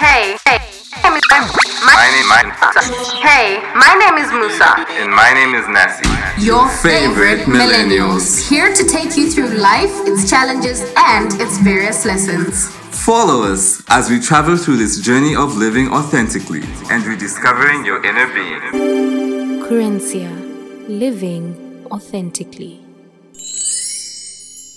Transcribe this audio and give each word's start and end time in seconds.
Hey, 0.00 0.36
hey, 0.46 0.58
my, 1.04 1.20
My 1.84 2.06
name, 2.14 2.28
my, 2.32 2.42
hey, 3.22 3.60
my 3.74 3.92
name 4.00 4.16
is 4.24 4.32
Musa. 4.32 4.70
and 5.00 5.10
my 5.12 5.32
name 5.32 5.54
is 5.54 5.66
Nasi. 5.68 6.08
Your 6.44 6.68
favorite 6.68 7.46
millennials. 7.46 8.48
Here 8.48 8.72
to 8.74 8.84
take 8.88 9.16
you 9.16 9.30
through 9.30 9.50
life, 9.58 9.92
its 10.06 10.28
challenges, 10.28 10.80
and 10.96 11.32
its 11.40 11.58
various 11.58 12.04
lessons. 12.04 12.68
Follow 13.04 13.42
us 13.52 13.82
as 13.88 14.08
we 14.10 14.20
travel 14.20 14.56
through 14.56 14.76
this 14.78 15.00
journey 15.00 15.34
of 15.36 15.56
living 15.56 15.88
authentically. 15.92 16.62
And 16.90 17.04
rediscovering 17.04 17.84
your 17.84 18.04
inner 18.04 18.26
being. 18.32 19.62
Querencia, 19.64 20.30
living 20.88 21.86
authentically. 21.90 22.80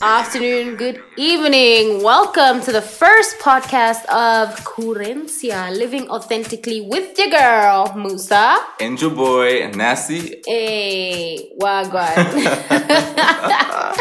Afternoon, 0.04 0.75
good 0.75 1.01
evening. 1.15 2.04
Welcome 2.04 2.59
to 2.63 2.73
the 2.73 2.81
first 2.81 3.39
podcast 3.39 4.04
of 4.11 4.49
Querencia, 4.65 5.71
living 5.71 6.09
authentically 6.09 6.82
with 6.82 7.18
your 7.18 7.29
girl, 7.29 7.93
Musa. 7.95 8.57
Angel 8.81 9.09
Boy, 9.09 9.71
Nasi, 9.73 10.42
Hey, 10.45 11.54
wagwan. 11.57 12.19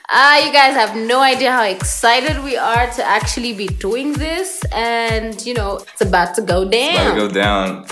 Ah, 0.10 0.44
you 0.44 0.52
guys 0.52 0.74
have 0.74 0.94
no 0.96 1.20
idea 1.22 1.50
how 1.50 1.62
excited 1.64 2.42
we 2.44 2.58
are 2.58 2.90
to 2.90 3.02
actually 3.02 3.54
be 3.54 3.68
doing 3.68 4.12
this, 4.12 4.62
and 4.70 5.44
you 5.46 5.54
know 5.54 5.76
it's 5.92 6.02
about 6.02 6.34
to 6.34 6.42
go 6.42 6.68
down. 6.68 6.94
gotta 6.94 7.16
go 7.16 7.28
down. 7.30 7.86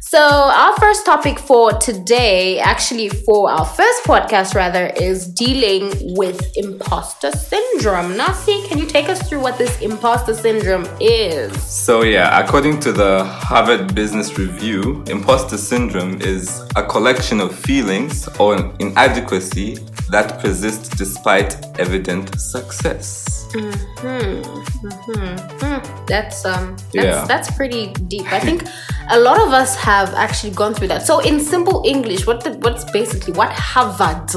So, 0.00 0.20
our 0.20 0.76
first 0.78 1.04
topic 1.04 1.40
for 1.40 1.72
today, 1.72 2.60
actually, 2.60 3.08
for 3.08 3.50
our 3.50 3.64
first 3.64 4.04
podcast, 4.04 4.54
rather, 4.54 4.86
is 4.96 5.26
dealing 5.26 5.90
with 6.16 6.40
imposter 6.56 7.32
syndrome. 7.32 8.16
Nasi, 8.16 8.62
can 8.68 8.78
you 8.78 8.86
take 8.86 9.08
us 9.08 9.20
through 9.28 9.40
what 9.40 9.58
this 9.58 9.80
imposter 9.80 10.34
syndrome 10.34 10.86
is? 11.00 11.50
So, 11.62 12.02
yeah, 12.02 12.38
according 12.38 12.78
to 12.80 12.92
the 12.92 13.24
Harvard 13.24 13.94
Business 13.94 14.38
Review, 14.38 15.02
imposter 15.08 15.56
syndrome 15.58 16.20
is 16.22 16.62
a 16.76 16.82
collection 16.84 17.40
of 17.40 17.54
feelings 17.54 18.28
or 18.38 18.72
inadequacy 18.78 19.78
that 20.10 20.40
persists 20.40 20.88
despite 20.88 21.39
evident 21.78 22.38
success. 22.40 23.46
Mm-hmm. 23.52 24.86
Mm-hmm. 24.86 25.58
Mm. 25.58 26.06
That's 26.06 26.44
um, 26.44 26.76
that's, 26.92 26.94
Yeah. 26.94 27.24
that's 27.26 27.50
pretty 27.56 27.92
deep. 28.08 28.32
I 28.32 28.38
think 28.40 28.64
a 29.10 29.18
lot 29.18 29.40
of 29.40 29.52
us 29.52 29.76
have 29.76 30.14
actually 30.14 30.52
gone 30.52 30.74
through 30.74 30.88
that. 30.88 31.02
So, 31.06 31.18
in 31.20 31.40
simple 31.40 31.82
English, 31.86 32.26
what 32.26 32.44
the, 32.44 32.52
what's 32.58 32.84
basically 32.92 33.32
what 33.34 33.50
Harvard 33.52 34.30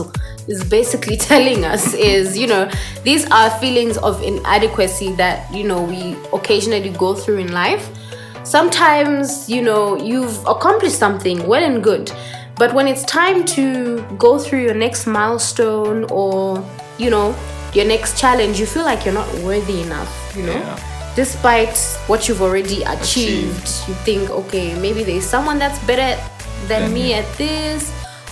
is 0.48 0.64
basically 0.64 1.18
telling 1.32 1.64
us 1.66 1.94
is, 1.94 2.38
you 2.38 2.48
know, 2.48 2.70
these 3.04 3.30
are 3.32 3.50
feelings 3.60 3.98
of 3.98 4.22
inadequacy 4.24 5.14
that 5.14 5.52
you 5.54 5.64
know 5.64 5.82
we 5.84 6.16
occasionally 6.34 6.90
go 6.90 7.14
through 7.14 7.38
in 7.38 7.52
life. 7.52 7.90
Sometimes, 8.44 9.50
you 9.50 9.62
know, 9.62 9.96
you've 9.96 10.38
accomplished 10.46 10.98
something 11.00 11.48
well 11.48 11.64
and 11.64 11.82
good, 11.84 12.12
but 12.58 12.74
when 12.74 12.88
it's 12.88 13.04
time 13.06 13.46
to 13.46 14.02
go 14.18 14.38
through 14.38 14.64
your 14.64 14.74
next 14.74 15.08
milestone 15.08 16.04
or, 16.12 16.58
you 16.98 17.10
know, 17.10 17.36
your 17.74 17.86
next 17.86 18.18
challenge, 18.20 18.60
you 18.60 18.66
feel 18.66 18.84
like 18.84 19.06
you're 19.06 19.14
not 19.14 19.28
worthy 19.40 19.82
enough, 19.82 20.34
you 20.38 20.44
know? 20.44 20.54
Yeah. 20.54 21.14
Despite 21.16 21.78
what 22.08 22.28
you've 22.28 22.42
already 22.42 22.82
achieved, 22.84 23.58
Achieved. 23.64 23.88
you 23.88 23.94
think, 24.06 24.30
okay, 24.30 24.74
maybe 24.80 25.04
there's 25.04 25.26
someone 25.26 25.60
that's 25.60 25.78
better 25.86 26.20
than 26.68 26.92
me 26.94 27.14
at 27.14 27.26
this, 27.38 27.92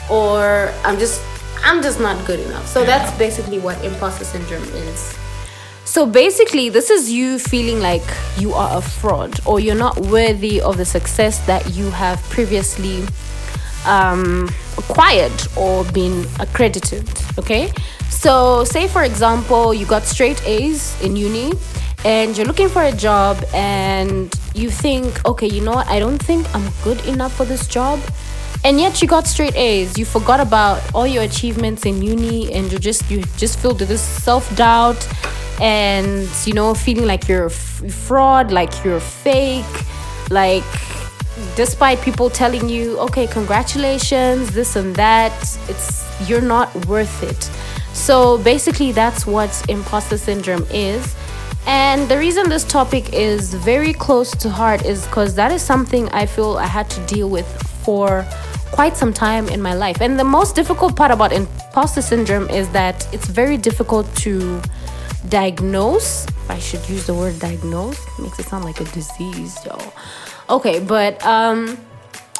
or 0.09 0.73
I'm 0.83 0.97
just 0.97 1.21
I'm 1.63 1.83
just 1.83 1.99
not 1.99 2.25
good 2.25 2.39
enough. 2.39 2.65
So 2.67 2.79
Yeah. 2.81 2.87
that's 2.87 3.15
basically 3.19 3.59
what 3.59 3.77
imposter 3.85 4.25
syndrome 4.25 4.63
is. 4.63 5.15
So 5.85 6.05
basically, 6.07 6.69
this 6.69 6.89
is 6.89 7.11
you 7.11 7.37
feeling 7.37 7.81
like 7.81 8.01
you 8.37 8.53
are 8.53 8.77
a 8.77 8.81
fraud 8.81 9.39
or 9.45 9.59
you're 9.59 9.75
not 9.75 9.99
worthy 9.99 10.59
of 10.61 10.77
the 10.77 10.85
success 10.85 11.37
that 11.45 11.69
you 11.75 11.91
have 11.91 12.17
previously 12.29 13.03
um, 13.85 14.49
acquired 14.77 15.31
or 15.55 15.83
been 15.85 16.25
accredited. 16.39 17.07
Okay, 17.37 17.71
so 18.09 18.63
say 18.63 18.87
for 18.87 19.03
example, 19.03 19.73
you 19.73 19.85
got 19.85 20.03
straight 20.03 20.41
A's 20.45 20.99
in 21.01 21.15
uni 21.15 21.53
and 22.03 22.35
you're 22.37 22.47
looking 22.47 22.69
for 22.69 22.83
a 22.83 22.91
job 22.91 23.43
and 23.53 24.33
you 24.53 24.69
think, 24.69 25.25
okay, 25.25 25.47
you 25.47 25.61
know 25.61 25.71
what, 25.73 25.87
I 25.87 25.99
don't 25.99 26.21
think 26.21 26.47
I'm 26.55 26.67
good 26.83 27.03
enough 27.05 27.33
for 27.35 27.45
this 27.45 27.67
job. 27.67 27.99
And 28.63 28.79
yet 28.79 29.01
you 29.01 29.07
got 29.07 29.25
straight 29.25 29.55
A's. 29.55 29.97
You 29.97 30.05
forgot 30.05 30.39
about 30.39 30.81
all 30.93 31.07
your 31.07 31.23
achievements 31.23 31.85
in 31.85 32.01
uni 32.01 32.53
and 32.53 32.71
you're 32.71 32.79
just 32.79 33.09
you 33.09 33.23
just 33.37 33.57
filled 33.57 33.79
with 33.79 33.89
this 33.89 34.01
self-doubt 34.01 35.07
and 35.59 36.27
you 36.45 36.53
know 36.53 36.73
feeling 36.75 37.07
like 37.07 37.27
you're 37.27 37.49
fraud, 37.49 38.51
like 38.51 38.83
you're 38.83 38.99
fake, 38.99 39.65
like 40.29 40.63
despite 41.55 42.01
people 42.01 42.29
telling 42.29 42.67
you 42.67 42.97
okay 42.99 43.25
congratulations 43.25 44.51
this 44.51 44.75
and 44.75 44.95
that 44.95 45.33
it's 45.69 46.05
you're 46.27 46.41
not 46.41 46.85
worth 46.85 47.23
it. 47.23 47.49
So 47.95 48.37
basically 48.39 48.91
that's 48.91 49.25
what 49.25 49.51
imposter 49.69 50.17
syndrome 50.17 50.67
is. 50.71 51.15
And 51.67 52.09
the 52.09 52.17
reason 52.17 52.49
this 52.49 52.63
topic 52.63 53.13
is 53.13 53.53
very 53.53 53.93
close 53.93 54.31
to 54.31 54.49
heart 54.49 54.85
is 54.85 55.05
because 55.05 55.35
that 55.35 55.51
is 55.51 55.61
something 55.61 56.09
i 56.09 56.25
feel 56.25 56.57
i 56.57 56.65
had 56.65 56.89
to 56.89 56.99
deal 57.05 57.29
with 57.29 57.45
for 57.85 58.25
quite 58.71 58.95
some 58.97 59.13
time 59.13 59.49
in 59.49 59.61
my 59.61 59.73
life. 59.73 60.01
And 60.01 60.17
the 60.17 60.23
most 60.23 60.55
difficult 60.55 60.95
part 60.95 61.11
about 61.11 61.31
imposter 61.33 62.01
syndrome 62.01 62.49
is 62.49 62.69
that 62.69 63.07
it's 63.13 63.27
very 63.27 63.57
difficult 63.57 64.13
to 64.17 64.61
diagnose 65.29 66.25
if 66.25 66.49
i 66.49 66.57
should 66.57 66.87
use 66.89 67.05
the 67.05 67.13
word 67.13 67.37
diagnose 67.39 67.99
makes 68.19 68.39
it 68.39 68.45
sound 68.45 68.65
like 68.65 68.79
a 68.79 68.85
disease 68.85 69.57
y'all. 69.65 69.93
Okay 70.49 70.79
but 70.79 71.23
um 71.25 71.77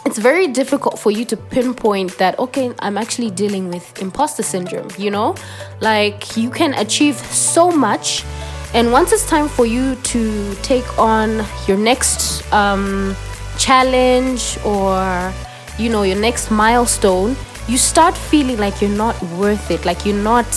it's 0.04 0.18
very 0.18 0.48
difficult 0.48 0.98
for 0.98 1.12
you 1.12 1.24
to 1.26 1.38
pinpoint 1.38 2.18
that 2.18 2.38
okay 2.40 2.74
i'm 2.80 2.98
actually 2.98 3.30
dealing 3.30 3.70
with 3.70 4.02
imposter 4.02 4.44
syndrome 4.44 4.90
you 4.98 5.12
know? 5.12 5.36
Like 5.80 6.36
you 6.36 6.50
can 6.50 6.74
achieve 6.74 7.16
so 7.16 7.72
much 7.72 8.26
and 8.74 8.92
once 8.92 9.12
it's 9.12 9.28
time 9.28 9.48
for 9.48 9.66
you 9.66 9.96
to 9.96 10.56
take 10.64 10.88
on 10.98 11.46
your 11.68 11.78
next 11.78 12.42
um, 12.54 13.16
challenge 13.58 14.58
or 14.66 15.34
you 15.78 15.90
know 15.90 16.04
your 16.04 16.18
next 16.18 16.50
milestone 16.52 17.36
you 17.68 17.78
start 17.78 18.18
feeling 18.18 18.58
like 18.58 18.82
you're 18.82 18.90
not 18.90 19.22
worth 19.34 19.70
it 19.72 19.86
like 19.86 20.06
you're 20.06 20.24
not 20.24 20.48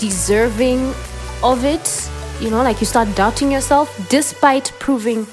deserving 0.00 0.92
of 1.42 1.64
it 1.64 2.10
you 2.40 2.50
know 2.50 2.62
like 2.62 2.80
you 2.80 2.86
start 2.86 3.08
doubting 3.14 3.50
yourself 3.50 3.88
despite 4.08 4.72
proving 4.78 5.26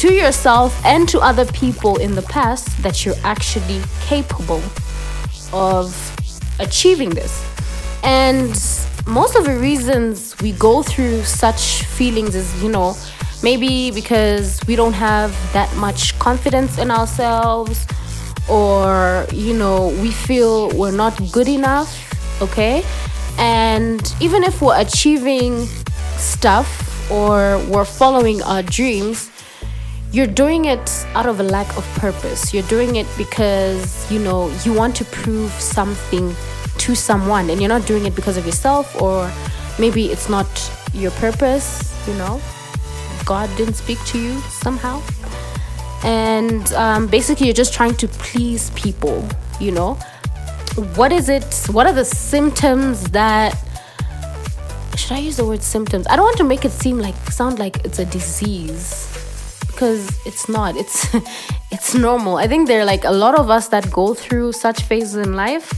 to 0.00 0.14
yourself 0.14 0.82
and 0.86 1.06
to 1.06 1.20
other 1.20 1.44
people 1.52 1.98
in 1.98 2.14
the 2.14 2.22
past 2.22 2.82
that 2.82 3.04
you're 3.04 3.20
actually 3.22 3.82
capable 4.00 4.62
of 5.52 5.94
achieving 6.58 7.10
this. 7.10 7.44
And 8.02 8.50
most 9.06 9.36
of 9.36 9.44
the 9.44 9.58
reasons 9.58 10.34
we 10.40 10.52
go 10.52 10.82
through 10.82 11.24
such 11.24 11.84
feelings 11.84 12.34
is, 12.34 12.62
you 12.62 12.70
know, 12.70 12.96
maybe 13.42 13.90
because 13.90 14.58
we 14.66 14.74
don't 14.74 14.94
have 14.94 15.32
that 15.52 15.74
much 15.76 16.18
confidence 16.18 16.78
in 16.78 16.90
ourselves 16.90 17.86
or, 18.48 19.26
you 19.32 19.52
know, 19.52 19.88
we 20.00 20.10
feel 20.12 20.70
we're 20.70 20.96
not 20.96 21.20
good 21.30 21.48
enough, 21.48 21.90
okay? 22.40 22.82
And 23.38 24.14
even 24.20 24.42
if 24.42 24.60
we're 24.62 24.80
achieving 24.80 25.66
stuff 26.16 27.10
or 27.10 27.58
we're 27.68 27.84
following 27.84 28.42
our 28.42 28.62
dreams, 28.62 29.30
you're 30.12 30.26
doing 30.26 30.64
it 30.64 31.06
out 31.14 31.26
of 31.26 31.40
a 31.40 31.42
lack 31.42 31.76
of 31.76 31.84
purpose. 31.94 32.52
You're 32.52 32.64
doing 32.64 32.96
it 32.96 33.06
because, 33.16 34.10
you 34.10 34.18
know, 34.18 34.50
you 34.64 34.72
want 34.72 34.96
to 34.96 35.04
prove 35.06 35.50
something 35.52 36.34
to 36.78 36.94
someone 36.94 37.50
and 37.50 37.60
you're 37.60 37.68
not 37.68 37.86
doing 37.86 38.06
it 38.06 38.14
because 38.16 38.36
of 38.36 38.44
yourself 38.44 39.00
or 39.00 39.30
maybe 39.78 40.06
it's 40.06 40.28
not 40.28 40.48
your 40.92 41.10
purpose, 41.12 41.94
you 42.08 42.14
know. 42.14 42.40
God 43.24 43.48
didn't 43.56 43.74
speak 43.74 43.98
to 44.06 44.18
you 44.18 44.40
somehow. 44.40 45.00
And 46.02 46.72
um, 46.72 47.06
basically, 47.06 47.46
you're 47.46 47.54
just 47.54 47.74
trying 47.74 47.94
to 47.96 48.08
please 48.08 48.70
people, 48.70 49.28
you 49.60 49.70
know. 49.70 49.98
What 50.76 51.12
is 51.12 51.28
it? 51.28 51.44
What 51.70 51.86
are 51.86 51.92
the 51.92 52.04
symptoms 52.04 53.04
that 53.10 53.58
should 54.96 55.12
I 55.12 55.18
use 55.18 55.36
the 55.36 55.44
word 55.44 55.62
symptoms? 55.62 56.06
I 56.08 56.16
don't 56.16 56.24
want 56.24 56.36
to 56.36 56.44
make 56.44 56.64
it 56.64 56.70
seem 56.70 56.98
like 56.98 57.16
sound 57.30 57.58
like 57.58 57.84
it's 57.84 57.98
a 57.98 58.04
disease 58.04 59.06
because 59.66 60.08
it's 60.24 60.48
not. 60.48 60.76
It's 60.76 61.12
it's 61.72 61.94
normal. 61.94 62.36
I 62.36 62.46
think 62.46 62.68
there 62.68 62.80
are 62.80 62.84
like 62.84 63.04
a 63.04 63.10
lot 63.10 63.38
of 63.38 63.50
us 63.50 63.68
that 63.68 63.90
go 63.90 64.14
through 64.14 64.52
such 64.52 64.82
phases 64.82 65.16
in 65.16 65.34
life. 65.34 65.72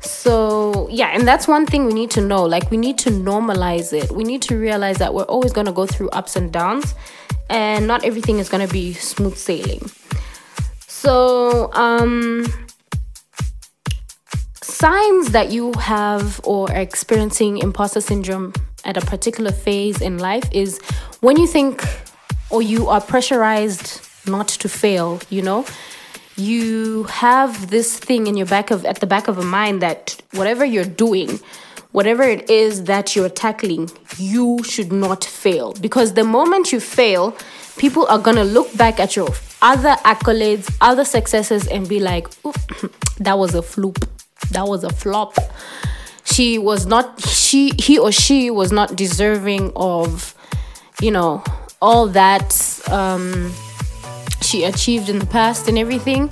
So, 0.00 0.88
yeah, 0.90 1.08
and 1.08 1.28
that's 1.28 1.46
one 1.46 1.66
thing 1.66 1.86
we 1.86 1.92
need 1.92 2.10
to 2.12 2.20
know. 2.20 2.44
Like 2.44 2.70
we 2.70 2.76
need 2.76 2.98
to 2.98 3.10
normalize 3.10 3.92
it. 3.92 4.10
We 4.10 4.24
need 4.24 4.42
to 4.42 4.56
realize 4.56 4.98
that 4.98 5.12
we're 5.12 5.24
always 5.24 5.52
going 5.52 5.66
to 5.66 5.72
go 5.72 5.86
through 5.86 6.08
ups 6.10 6.34
and 6.36 6.52
downs 6.52 6.94
and 7.50 7.86
not 7.86 8.04
everything 8.04 8.38
is 8.38 8.48
going 8.48 8.66
to 8.66 8.72
be 8.72 8.94
smooth 8.94 9.36
sailing. 9.36 9.90
So, 10.86 11.72
um 11.74 12.46
signs 14.82 15.30
that 15.30 15.52
you 15.52 15.72
have 15.74 16.40
or 16.42 16.68
are 16.72 16.80
experiencing 16.80 17.58
imposter 17.58 18.00
syndrome 18.00 18.52
at 18.84 18.96
a 18.96 19.00
particular 19.02 19.52
phase 19.52 20.00
in 20.00 20.18
life 20.18 20.42
is 20.50 20.80
when 21.20 21.36
you 21.36 21.46
think 21.46 21.84
or 22.50 22.60
you 22.62 22.88
are 22.88 23.00
pressurized 23.00 24.00
not 24.26 24.48
to 24.48 24.68
fail, 24.68 25.20
you 25.30 25.40
know? 25.40 25.64
You 26.34 27.04
have 27.04 27.70
this 27.70 27.96
thing 27.96 28.26
in 28.26 28.36
your 28.36 28.48
back 28.48 28.72
of 28.72 28.84
at 28.84 28.98
the 28.98 29.06
back 29.06 29.28
of 29.28 29.38
a 29.38 29.44
mind 29.44 29.82
that 29.82 30.20
whatever 30.32 30.64
you're 30.64 30.92
doing, 31.06 31.38
whatever 31.92 32.24
it 32.24 32.50
is 32.50 32.82
that 32.84 33.14
you're 33.14 33.28
tackling, 33.28 33.88
you 34.18 34.64
should 34.64 34.90
not 34.90 35.22
fail. 35.22 35.74
Because 35.74 36.14
the 36.14 36.24
moment 36.24 36.72
you 36.72 36.80
fail, 36.80 37.36
people 37.76 38.04
are 38.06 38.18
gonna 38.18 38.42
look 38.42 38.76
back 38.76 38.98
at 38.98 39.14
your 39.14 39.28
other 39.60 39.94
accolades, 40.04 40.74
other 40.80 41.04
successes, 41.04 41.68
and 41.68 41.88
be 41.88 42.00
like, 42.00 42.26
"Oop, 42.44 42.58
that 43.18 43.38
was 43.38 43.54
a 43.54 43.62
floop, 43.62 44.08
that 44.50 44.66
was 44.66 44.84
a 44.84 44.90
flop. 44.90 45.36
She 46.24 46.58
was 46.58 46.86
not, 46.86 47.20
she, 47.20 47.72
he 47.78 47.98
or 47.98 48.12
she 48.12 48.50
was 48.50 48.72
not 48.72 48.96
deserving 48.96 49.72
of, 49.76 50.34
you 51.00 51.10
know, 51.10 51.42
all 51.80 52.06
that 52.08 52.80
um, 52.90 53.52
she 54.40 54.64
achieved 54.64 55.08
in 55.08 55.18
the 55.18 55.26
past 55.26 55.68
and 55.68 55.78
everything. 55.78 56.30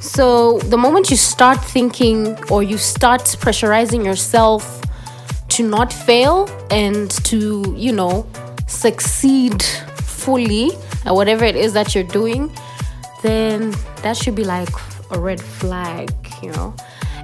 So 0.00 0.58
the 0.60 0.76
moment 0.78 1.10
you 1.10 1.16
start 1.16 1.62
thinking 1.62 2.38
or 2.50 2.62
you 2.62 2.78
start 2.78 3.22
pressurizing 3.22 4.04
yourself 4.04 4.80
to 5.50 5.68
not 5.68 5.92
fail 5.92 6.48
and 6.70 7.10
to, 7.24 7.74
you 7.76 7.92
know, 7.92 8.26
succeed 8.66 9.62
fully 9.62 10.70
at 11.04 11.14
whatever 11.14 11.44
it 11.44 11.56
is 11.56 11.72
that 11.72 11.94
you're 11.94 12.04
doing, 12.04 12.50
then 13.22 13.74
that 14.02 14.16
should 14.16 14.34
be 14.34 14.44
like 14.44 14.68
a 15.10 15.18
red 15.18 15.40
flag, 15.40 16.10
you 16.42 16.52
know. 16.52 16.74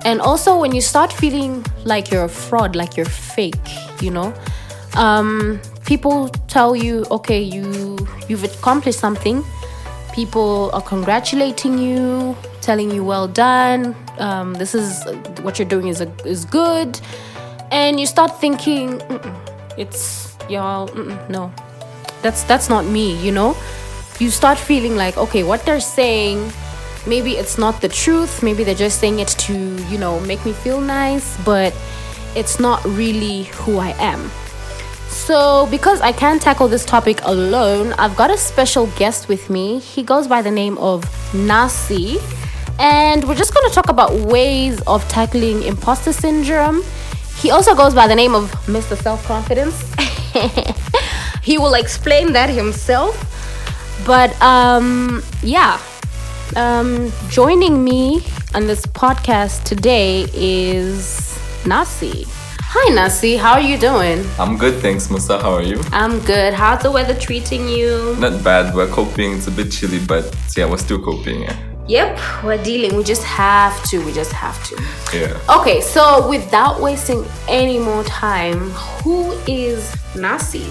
And 0.04 0.20
also 0.20 0.58
when 0.60 0.74
you 0.74 0.82
start 0.82 1.12
feeling 1.12 1.64
like 1.84 2.10
you're 2.10 2.24
a 2.24 2.28
fraud, 2.28 2.76
like 2.76 2.96
you're 2.96 3.06
fake, 3.06 3.54
you 4.02 4.10
know, 4.10 4.34
um, 4.96 5.60
people 5.86 6.28
tell 6.48 6.76
you, 6.76 7.04
okay, 7.10 7.40
you 7.40 7.96
you've 8.28 8.44
accomplished 8.44 8.98
something. 8.98 9.42
People 10.12 10.70
are 10.72 10.82
congratulating 10.82 11.78
you, 11.78 12.36
telling 12.60 12.90
you 12.90 13.02
well 13.02 13.26
done. 13.26 13.96
Um, 14.18 14.54
this 14.54 14.74
is 14.74 15.04
what 15.42 15.58
you're 15.58 15.68
doing 15.68 15.88
is 15.88 16.00
a, 16.00 16.08
is 16.24 16.44
good, 16.44 17.00
and 17.72 17.98
you 17.98 18.06
start 18.06 18.38
thinking, 18.40 19.00
it's 19.76 20.36
y'all. 20.48 20.86
No, 21.28 21.52
that's 22.22 22.44
that's 22.44 22.68
not 22.68 22.84
me. 22.84 23.16
You 23.24 23.32
know, 23.32 23.56
you 24.20 24.30
start 24.30 24.58
feeling 24.58 24.96
like, 24.96 25.16
okay, 25.16 25.42
what 25.42 25.64
they're 25.64 25.80
saying. 25.80 26.52
Maybe 27.06 27.32
it's 27.32 27.58
not 27.58 27.80
the 27.80 27.88
truth. 27.88 28.42
Maybe 28.42 28.64
they're 28.64 28.74
just 28.74 28.98
saying 28.98 29.18
it 29.18 29.28
to, 29.28 29.54
you 29.86 29.98
know, 29.98 30.20
make 30.20 30.44
me 30.44 30.52
feel 30.52 30.80
nice, 30.80 31.36
but 31.44 31.74
it's 32.34 32.58
not 32.58 32.84
really 32.84 33.44
who 33.44 33.78
I 33.78 33.90
am. 33.98 34.30
So, 35.08 35.66
because 35.70 36.00
I 36.00 36.12
can't 36.12 36.42
tackle 36.42 36.68
this 36.68 36.84
topic 36.84 37.20
alone, 37.22 37.92
I've 37.94 38.16
got 38.16 38.30
a 38.30 38.36
special 38.36 38.86
guest 38.98 39.28
with 39.28 39.48
me. 39.48 39.78
He 39.78 40.02
goes 40.02 40.26
by 40.26 40.42
the 40.42 40.50
name 40.50 40.76
of 40.78 41.04
Nasi, 41.34 42.18
and 42.78 43.26
we're 43.26 43.36
just 43.36 43.54
going 43.54 43.68
to 43.68 43.74
talk 43.74 43.88
about 43.88 44.12
ways 44.12 44.80
of 44.86 45.06
tackling 45.08 45.62
imposter 45.62 46.12
syndrome. 46.12 46.82
He 47.38 47.50
also 47.50 47.74
goes 47.74 47.94
by 47.94 48.06
the 48.06 48.14
name 48.14 48.34
of 48.34 48.50
Mr. 48.66 48.96
Self 48.96 49.24
Confidence. 49.24 49.76
he 51.42 51.58
will 51.58 51.74
explain 51.74 52.32
that 52.32 52.50
himself. 52.50 53.14
But 54.04 54.40
um, 54.42 55.22
yeah, 55.42 55.80
um, 56.56 57.12
joining 57.28 57.82
me 57.82 58.22
on 58.54 58.66
this 58.66 58.86
podcast 58.86 59.64
today 59.64 60.26
is 60.32 61.38
Nasi. 61.66 62.26
Hi, 62.60 62.94
Nasi. 62.94 63.36
How 63.36 63.52
are 63.52 63.60
you 63.60 63.78
doing? 63.78 64.24
I'm 64.38 64.56
good, 64.58 64.80
thanks, 64.82 65.10
Musa. 65.10 65.40
How 65.40 65.52
are 65.52 65.62
you? 65.62 65.80
I'm 65.92 66.18
good. 66.20 66.54
How's 66.54 66.82
the 66.82 66.90
weather 66.90 67.14
treating 67.14 67.68
you? 67.68 68.16
Not 68.18 68.42
bad. 68.42 68.74
We're 68.74 68.88
coping. 68.88 69.34
It's 69.34 69.46
a 69.46 69.50
bit 69.50 69.70
chilly, 69.70 70.00
but 70.04 70.34
yeah, 70.56 70.68
we're 70.68 70.78
still 70.78 71.02
coping. 71.02 71.42
Yeah. 71.42 71.56
Yep, 71.86 72.18
we're 72.44 72.62
dealing. 72.62 72.96
We 72.96 73.04
just 73.04 73.22
have 73.24 73.82
to. 73.90 74.04
We 74.04 74.12
just 74.12 74.32
have 74.32 74.56
to. 74.68 74.82
Yeah. 75.16 75.60
Okay, 75.60 75.80
so 75.82 76.28
without 76.28 76.80
wasting 76.80 77.24
any 77.46 77.78
more 77.78 78.02
time, 78.04 78.70
who 79.02 79.32
is 79.46 79.94
Nasi? 80.16 80.66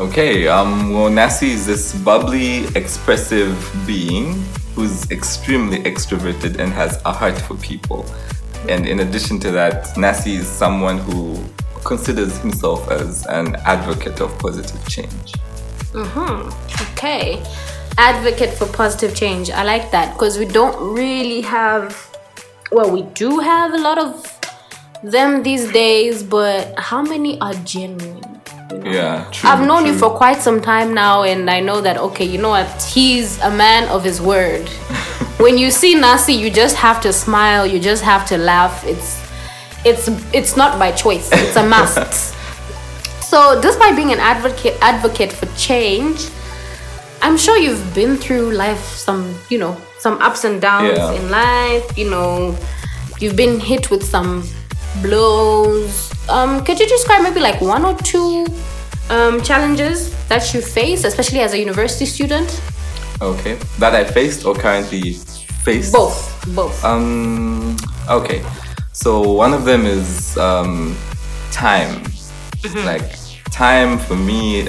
Okay, 0.00 0.48
um, 0.48 0.94
well, 0.94 1.10
Nasi 1.10 1.50
is 1.50 1.66
this 1.66 1.94
bubbly, 1.94 2.64
expressive 2.74 3.54
being 3.86 4.32
who's 4.74 5.10
extremely 5.10 5.80
extroverted 5.80 6.58
and 6.58 6.72
has 6.72 7.02
a 7.04 7.12
heart 7.12 7.38
for 7.38 7.54
people. 7.56 8.06
And 8.66 8.86
in 8.86 9.00
addition 9.00 9.38
to 9.40 9.50
that, 9.50 9.94
Nasi 9.98 10.36
is 10.36 10.48
someone 10.48 10.96
who 10.96 11.44
considers 11.84 12.38
himself 12.38 12.90
as 12.90 13.26
an 13.26 13.56
advocate 13.66 14.22
of 14.22 14.38
positive 14.38 14.82
change. 14.88 15.34
Okay, 16.92 17.44
advocate 17.98 18.54
for 18.54 18.64
positive 18.68 19.14
change. 19.14 19.50
I 19.50 19.64
like 19.64 19.90
that 19.90 20.14
because 20.14 20.38
we 20.38 20.46
don't 20.46 20.94
really 20.94 21.42
have. 21.42 22.16
Well, 22.72 22.90
we 22.90 23.02
do 23.02 23.38
have 23.38 23.74
a 23.74 23.78
lot 23.78 23.98
of 23.98 24.40
them 25.02 25.42
these 25.42 25.70
days, 25.70 26.22
but 26.22 26.72
how 26.78 27.02
many 27.02 27.38
are 27.42 27.52
genuine? 27.64 28.39
Yeah, 28.84 29.28
true. 29.32 29.50
I've 29.50 29.66
known 29.66 29.86
you 29.86 29.94
for 29.96 30.10
quite 30.10 30.40
some 30.40 30.60
time 30.60 30.94
now, 30.94 31.22
and 31.24 31.50
I 31.50 31.60
know 31.60 31.80
that 31.80 31.96
okay, 31.98 32.24
you 32.24 32.38
know 32.38 32.50
what? 32.50 32.82
He's 32.82 33.38
a 33.40 33.50
man 33.50 33.88
of 33.88 34.04
his 34.04 34.20
word. 34.20 34.68
when 35.38 35.58
you 35.58 35.70
see 35.70 35.94
Nasi, 35.94 36.32
you 36.32 36.50
just 36.50 36.76
have 36.76 37.00
to 37.02 37.12
smile. 37.12 37.66
You 37.66 37.80
just 37.80 38.02
have 38.02 38.26
to 38.26 38.38
laugh. 38.38 38.84
It's 38.84 39.20
it's 39.84 40.08
it's 40.32 40.56
not 40.56 40.78
by 40.78 40.92
choice. 40.92 41.28
It's 41.32 41.56
a 41.56 41.66
must. 41.66 41.96
so, 43.22 43.60
despite 43.60 43.96
being 43.96 44.12
an 44.12 44.20
advocate 44.20 44.76
advocate 44.80 45.32
for 45.32 45.46
change, 45.56 46.28
I'm 47.22 47.36
sure 47.36 47.56
you've 47.58 47.94
been 47.94 48.16
through 48.16 48.52
life 48.52 48.82
some 48.84 49.34
you 49.48 49.58
know 49.58 49.76
some 49.98 50.20
ups 50.22 50.44
and 50.44 50.60
downs 50.60 50.96
Yeah. 50.96 51.12
in 51.12 51.30
life. 51.30 51.98
You 51.98 52.10
know, 52.10 52.56
you've 53.18 53.36
been 53.36 53.58
hit 53.58 53.90
with 53.90 54.04
some 54.04 54.44
blows. 55.02 56.09
Um, 56.30 56.64
could 56.64 56.78
you 56.78 56.86
describe 56.86 57.22
maybe 57.22 57.40
like 57.40 57.60
one 57.60 57.84
or 57.84 57.96
two 57.98 58.46
um, 59.10 59.42
challenges 59.42 60.14
that 60.28 60.54
you 60.54 60.60
face, 60.60 61.04
especially 61.04 61.40
as 61.40 61.52
a 61.52 61.58
university 61.58 62.06
student? 62.06 62.62
Okay, 63.20 63.58
that 63.78 63.94
I 63.94 64.04
faced 64.04 64.46
or 64.46 64.54
currently 64.54 65.14
face? 65.64 65.92
Both, 65.92 66.54
both. 66.54 66.84
Um. 66.84 67.76
Okay. 68.08 68.44
So 68.92 69.32
one 69.32 69.52
of 69.52 69.64
them 69.64 69.86
is 69.86 70.36
um, 70.38 70.96
time. 71.50 72.04
Like 72.84 73.16
time 73.50 73.98
for 73.98 74.14
me 74.16 74.68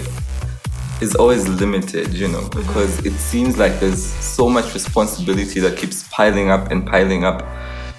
is 1.01 1.15
always 1.15 1.47
limited, 1.47 2.13
you 2.13 2.27
know, 2.27 2.47
because 2.49 3.05
it 3.05 3.13
seems 3.13 3.57
like 3.57 3.79
there's 3.79 4.01
so 4.03 4.49
much 4.49 4.73
responsibility 4.73 5.59
that 5.59 5.77
keeps 5.77 6.07
piling 6.09 6.49
up 6.49 6.71
and 6.71 6.85
piling 6.85 7.23
up 7.23 7.45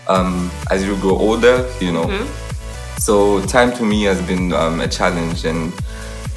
um, 0.09 0.51
as 0.71 0.85
you 0.85 0.97
grow 0.97 1.17
older, 1.17 1.69
you 1.81 1.93
know. 1.93 2.05
So 2.99 3.45
time 3.47 3.73
to 3.77 3.85
me 3.85 4.03
has 4.05 4.21
been 4.23 4.53
um, 4.53 4.81
a 4.81 4.89
challenge, 4.89 5.45
and 5.45 5.73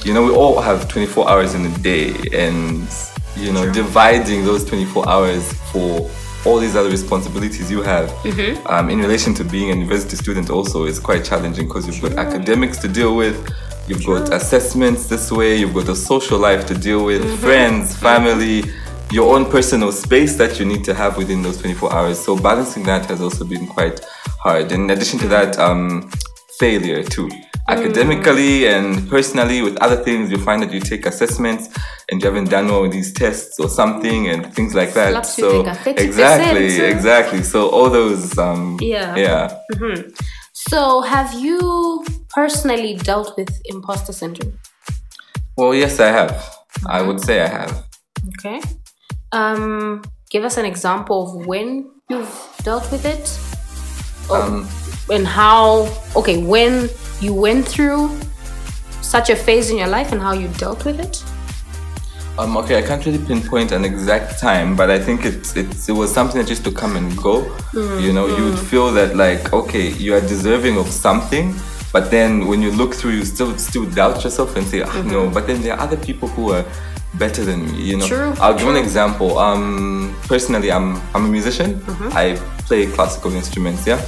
you 0.03 0.13
know 0.13 0.23
we 0.23 0.31
all 0.31 0.61
have 0.61 0.87
24 0.87 1.29
hours 1.29 1.53
in 1.53 1.65
a 1.65 1.77
day, 1.79 2.13
and 2.33 2.87
you 3.35 3.51
know 3.51 3.71
dividing 3.71 4.45
those 4.45 4.65
24 4.65 5.07
hours 5.07 5.53
for 5.71 6.09
all 6.45 6.59
these 6.59 6.75
other 6.75 6.89
responsibilities 6.89 7.71
you 7.71 7.81
have 7.81 8.11
um, 8.67 8.89
in 8.89 8.99
relation 8.99 9.33
to 9.33 9.43
being 9.43 9.71
a 9.71 9.73
university 9.73 10.15
student 10.15 10.49
also 10.51 10.85
is 10.85 10.99
quite 10.99 11.25
challenging 11.25 11.67
because 11.67 11.87
you've 11.87 12.01
got 12.01 12.13
academics 12.23 12.77
to 12.77 12.87
deal 12.87 13.15
with. 13.15 13.51
You've 13.87 14.05
got 14.05 14.31
assessments 14.33 15.07
this 15.07 15.31
way, 15.31 15.57
you've 15.57 15.73
got 15.73 15.89
a 15.89 15.95
social 15.95 16.39
life 16.39 16.65
to 16.67 16.73
deal 16.75 17.05
with, 17.05 17.39
friends, 17.39 17.95
family, 17.95 18.63
your 19.11 19.35
own 19.35 19.45
personal 19.45 19.91
space 19.91 20.35
that 20.37 20.59
you 20.59 20.65
need 20.65 20.83
to 20.85 20.93
have 20.93 21.17
within 21.17 21.43
those 21.43 21.57
24 21.59 21.93
hours. 21.93 22.19
So 22.23 22.35
balancing 22.35 22.83
that 22.83 23.05
has 23.05 23.21
also 23.21 23.45
been 23.45 23.67
quite 23.67 23.99
hard. 24.39 24.71
In 24.71 24.89
addition 24.89 25.19
to 25.19 25.27
that, 25.27 25.59
um, 25.59 26.09
failure 26.59 27.03
too. 27.03 27.29
Academically 27.67 28.67
and 28.67 29.09
personally, 29.09 29.61
with 29.63 29.75
other 29.77 29.95
things, 30.03 30.29
you 30.31 30.37
find 30.37 30.61
that 30.61 30.71
you 30.71 30.79
take 30.79 31.05
assessments 31.07 31.67
and 32.09 32.21
you 32.21 32.27
haven't 32.27 32.49
done 32.49 32.67
well 32.67 32.83
with 32.83 32.91
these 32.91 33.11
tests 33.11 33.59
or 33.59 33.67
something 33.69 34.27
and 34.27 34.53
things 34.53 34.75
like 34.75 34.93
that. 34.93 35.11
Slaps 35.11 35.35
so 35.35 35.63
think 35.63 35.67
a 35.67 35.99
30%, 35.99 35.99
exactly, 35.99 36.79
exactly. 36.85 37.43
So 37.43 37.69
all 37.69 37.89
those, 37.89 38.37
um, 38.37 38.77
Yeah. 38.81 39.15
yeah. 39.15 39.57
so, 40.53 41.01
have 41.01 41.33
you 41.33 42.05
personally 42.29 42.95
dealt 42.95 43.35
with 43.35 43.49
imposter 43.65 44.13
syndrome? 44.13 44.59
Well, 45.57 45.73
yes, 45.73 45.99
I 45.99 46.07
have. 46.07 46.33
I 46.85 47.01
would 47.01 47.19
say 47.19 47.41
I 47.41 47.47
have. 47.47 47.83
Okay. 48.37 48.61
Um, 49.31 50.03
give 50.29 50.43
us 50.43 50.57
an 50.57 50.65
example 50.65 51.17
of 51.39 51.47
when 51.47 51.89
you've 52.09 52.59
dealt 52.63 52.91
with 52.91 53.05
it. 53.05 53.25
Or, 54.29 54.37
Um, 54.41 54.67
and 55.09 55.25
how, 55.27 55.91
okay, 56.15 56.43
when 56.43 56.89
you 57.21 57.33
went 57.33 57.67
through 57.67 58.17
such 59.01 59.29
a 59.29 59.35
phase 59.35 59.69
in 59.69 59.77
your 59.77 59.87
life 59.87 60.11
and 60.11 60.21
how 60.21 60.33
you 60.33 60.47
dealt 60.57 60.83
with 60.85 60.99
it. 60.99 61.23
Um, 62.37 62.57
okay, 62.57 62.77
I 62.77 62.81
can't 62.81 63.05
really 63.05 63.23
pinpoint 63.25 63.71
an 63.71 63.85
exact 63.85 64.39
time, 64.39 64.75
but 64.75 64.89
I 64.89 64.99
think 64.99 65.23
it's, 65.23 65.55
it's 65.55 65.87
it 65.87 65.93
was 65.93 66.13
something 66.13 66.41
that 66.41 66.49
used 66.49 66.65
to 66.65 66.71
come 66.71 66.97
and 66.97 67.15
go. 67.15 67.45
You 67.73 68.11
know, 68.11 68.27
you 68.27 68.43
would 68.43 68.59
feel 68.59 68.91
that 68.91 69.15
like, 69.15 69.53
okay, 69.53 69.91
you 69.93 70.13
are 70.15 70.19
deserving 70.19 70.77
of 70.77 70.87
something, 70.87 71.55
but 71.93 72.11
then 72.11 72.47
when 72.47 72.61
you 72.61 72.71
look 72.71 72.93
through, 72.93 73.11
you 73.11 73.23
still 73.23 73.57
still 73.57 73.85
doubt 73.85 74.25
yourself 74.25 74.57
and 74.57 74.67
say, 74.67 74.81
ah, 74.81 75.01
no. 75.03 75.29
But 75.29 75.47
then 75.47 75.61
there 75.61 75.75
are 75.75 75.79
other 75.79 75.95
people 75.95 76.27
who 76.27 76.51
are 76.51 76.65
better 77.13 77.45
than 77.45 77.71
me. 77.71 77.81
You 77.83 77.97
know, 77.99 78.07
True, 78.07 78.33
I'll 78.41 78.57
give 78.57 78.67
an 78.67 78.75
example. 78.75 79.37
Um, 79.37 80.13
personally, 80.27 80.73
I'm 80.73 80.99
I'm 81.13 81.23
a 81.23 81.29
musician. 81.29 81.75
Mm-hmm. 81.75 82.09
I 82.11 82.35
play 82.67 82.87
classical 82.87 83.31
instruments. 83.33 83.87
Yeah. 83.87 84.01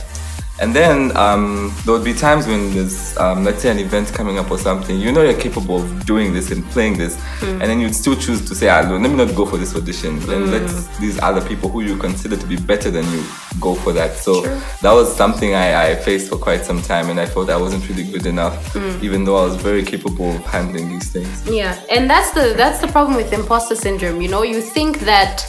And 0.59 0.73
then 0.73 1.15
um, 1.15 1.71
there 1.85 1.93
would 1.93 2.03
be 2.03 2.13
times 2.13 2.47
when 2.47 2.73
there's, 2.73 3.15
um, 3.17 3.43
let's 3.43 3.61
say, 3.61 3.69
an 3.69 3.77
event 3.77 4.11
coming 4.11 4.39
up 4.39 4.49
or 4.49 4.57
something. 4.57 4.99
You 4.99 5.11
know 5.11 5.21
you're 5.21 5.39
capable 5.39 5.77
of 5.83 6.05
doing 6.05 6.33
this 6.33 6.49
and 6.51 6.63
playing 6.71 6.97
this, 6.97 7.15
Hmm. 7.41 7.61
and 7.61 7.65
then 7.69 7.79
you'd 7.79 7.95
still 7.95 8.15
choose 8.15 8.41
to 8.49 8.55
say, 8.55 8.67
ah, 8.69 8.81
let 8.89 9.01
me 9.01 9.15
not 9.23 9.35
go 9.35 9.45
for 9.45 9.57
this 9.57 9.75
audition. 9.75 10.19
Hmm. 10.21 10.31
And 10.33 10.51
let 10.51 10.67
these 10.99 11.19
other 11.21 11.41
people 11.41 11.69
who 11.69 11.81
you 11.81 11.95
consider 11.97 12.35
to 12.37 12.47
be 12.47 12.55
better 12.55 12.89
than 12.89 13.05
you 13.11 13.23
go 13.59 13.75
for 13.75 13.93
that. 13.93 14.17
So 14.17 14.41
True. 14.43 14.59
that 14.81 14.93
was 14.93 15.15
something 15.15 15.53
I, 15.53 15.91
I 15.91 15.95
faced 15.95 16.29
for 16.29 16.37
quite 16.37 16.65
some 16.65 16.81
time, 16.81 17.09
and 17.11 17.19
I 17.19 17.27
felt 17.27 17.49
I 17.51 17.57
wasn't 17.57 17.87
really 17.89 18.03
good 18.11 18.25
enough, 18.25 18.55
Hmm. 18.73 18.97
even 19.05 19.25
though 19.25 19.37
I 19.37 19.45
was 19.45 19.55
very 19.57 19.83
capable 19.83 20.31
of 20.35 20.43
handling 20.45 20.89
these 20.89 21.09
things. 21.11 21.43
Yeah, 21.47 21.77
and 21.95 22.09
that's 22.09 22.31
the 22.31 22.53
that's 22.57 22.79
the 22.79 22.87
problem 22.87 23.15
with 23.15 23.31
imposter 23.31 23.75
syndrome. 23.75 24.21
You 24.21 24.29
know, 24.29 24.41
you 24.43 24.61
think 24.61 25.01
that 25.01 25.45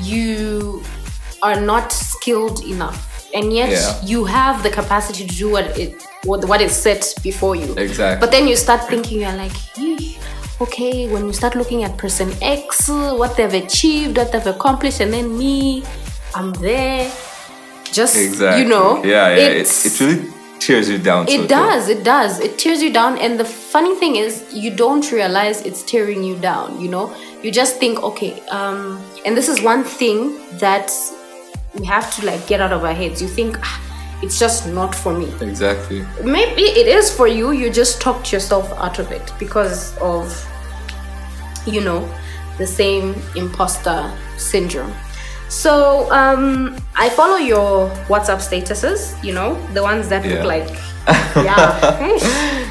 you 0.00 0.82
are 1.42 1.60
not 1.60 1.92
skilled 1.92 2.62
enough, 2.64 2.98
and 3.34 3.52
yet 3.52 3.70
Yeah. 3.70 4.00
you 4.04 4.24
have 4.24 4.62
the 4.62 4.70
capacity 4.70 5.26
to 5.26 5.34
do 5.36 5.50
what 5.50 5.66
it 5.78 5.94
what, 6.24 6.44
what 6.48 6.60
is 6.62 6.72
set 6.72 7.12
before 7.22 7.54
you. 7.56 7.74
Exactly. 7.76 8.20
But 8.20 8.30
then 8.32 8.48
you 8.48 8.56
start 8.56 8.88
thinking, 8.88 9.20
you're 9.20 9.32
like, 9.36 9.52
okay. 10.60 11.08
When 11.12 11.26
you 11.26 11.32
start 11.32 11.54
looking 11.54 11.84
at 11.84 11.96
person 11.98 12.32
X, 12.40 12.88
what 12.88 13.36
they've 13.36 13.52
achieved, 13.64 14.16
what 14.16 14.32
they've 14.32 14.46
accomplished, 14.46 15.00
and 15.00 15.12
then 15.12 15.36
me, 15.36 15.82
I'm 16.34 16.52
there. 16.54 17.10
Just 17.92 18.16
Exactly. 18.16 18.62
you 18.62 18.68
know, 18.68 19.04
Yeah, 19.04 19.28
yeah. 19.28 19.36
It, 19.36 19.56
it's- 19.62 19.86
it 19.86 20.00
really 20.04 20.30
tears 20.60 20.88
you 20.88 20.96
down. 20.98 21.28
it 21.28 21.46
does, 21.48 21.88
it 21.90 22.02
does. 22.04 22.40
It 22.40 22.56
tears 22.58 22.82
you 22.82 22.90
down. 22.92 23.18
And 23.18 23.38
the 23.38 23.44
funny 23.44 23.94
thing 23.96 24.16
is, 24.16 24.42
you 24.52 24.70
don't 24.74 25.04
realize 25.12 25.60
it's 25.62 25.82
tearing 25.82 26.24
you 26.24 26.36
down, 26.36 26.80
you 26.80 26.88
know? 26.88 27.14
You 27.42 27.50
just 27.52 27.78
think, 27.78 28.02
okay, 28.02 28.40
um, 28.48 28.98
and 29.26 29.36
this 29.36 29.48
is 29.50 29.60
one 29.60 29.84
thing 29.84 30.18
that 30.58 30.90
we 31.74 31.84
have 31.84 32.14
to 32.16 32.26
like 32.26 32.46
get 32.46 32.60
out 32.60 32.72
of 32.72 32.84
our 32.84 32.92
heads. 32.94 33.20
You 33.20 33.28
think, 33.28 33.58
ah, 33.62 33.80
it's 34.22 34.38
just 34.38 34.68
not 34.68 34.94
for 34.94 35.12
me. 35.16 35.32
Exactly. 35.40 36.04
Maybe 36.22 36.62
it 36.62 36.86
is 36.86 37.14
for 37.14 37.26
you, 37.28 37.52
you 37.52 37.70
just 37.70 38.00
talked 38.00 38.32
yourself 38.32 38.72
out 38.74 38.98
of 38.98 39.10
it 39.12 39.32
because 39.38 39.96
of, 39.98 40.26
you 41.66 41.80
know, 41.80 42.08
the 42.58 42.66
same 42.66 43.14
imposter 43.36 44.12
syndrome. 44.38 44.92
So 45.48 46.10
um, 46.12 46.76
I 46.96 47.08
follow 47.10 47.36
your 47.36 47.90
WhatsApp 48.08 48.40
statuses, 48.40 49.22
you 49.22 49.32
know, 49.34 49.54
the 49.72 49.82
ones 49.82 50.08
that 50.08 50.24
Yeah. 50.24 50.34
look 50.34 50.44
like, 50.44 50.68
yeah, 51.36 52.08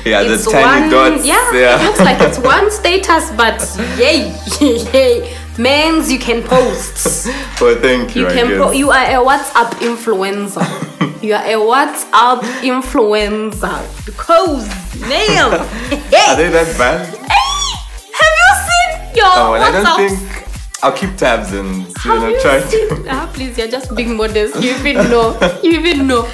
Yeah, 0.06 0.24
the 0.24 0.34
it's 0.34 0.50
tiny 0.52 0.82
one, 0.82 0.90
dots. 0.90 1.26
Yeah, 1.26 1.54
yeah. 1.54 1.80
it 1.82 1.86
looks 1.86 2.00
like 2.00 2.20
it's 2.22 2.40
one 2.56 2.72
status, 2.72 3.32
but 3.38 3.60
yay, 3.98 4.34
yay, 4.94 5.38
men's 5.58 6.12
you 6.12 6.20
can 6.20 6.44
post. 6.44 7.28
well, 7.62 7.80
thank 7.80 8.16
you. 8.16 8.24
You 8.24 8.28
I 8.28 8.34
can 8.34 8.48
po- 8.58 8.72
you 8.72 8.92
are 8.92 9.06
a 9.06 9.24
WhatsApp 9.26 9.72
influencer. 9.82 10.64
you 11.24 11.34
are 11.34 11.44
a 11.44 11.56
WhatsApp 11.56 12.42
influencer 12.62 14.06
because 14.06 14.68
damn. 15.00 15.54
Are 15.54 16.36
they 16.36 16.50
that 16.50 16.76
bad? 16.78 17.08
have 17.08 18.34
you 18.40 18.50
seen 18.68 19.16
your 19.16 19.26
Oh, 19.26 19.52
well, 19.52 19.62
I 19.64 19.72
don't 19.72 20.10
think. 20.10 20.30
I'll 20.84 20.92
keep 20.92 21.16
tabs 21.16 21.54
and 21.54 21.88
you 22.04 22.12
know 22.12 22.40
try 22.42 22.60
to. 22.60 23.06
Ah, 23.08 23.30
please, 23.34 23.58
you're 23.58 23.70
just 23.70 23.96
being 23.96 24.18
modest. 24.18 24.62
You 24.62 24.72
even 24.76 24.96
know. 25.10 25.40
You 25.64 25.72
even 25.80 26.08
know. 26.08 26.28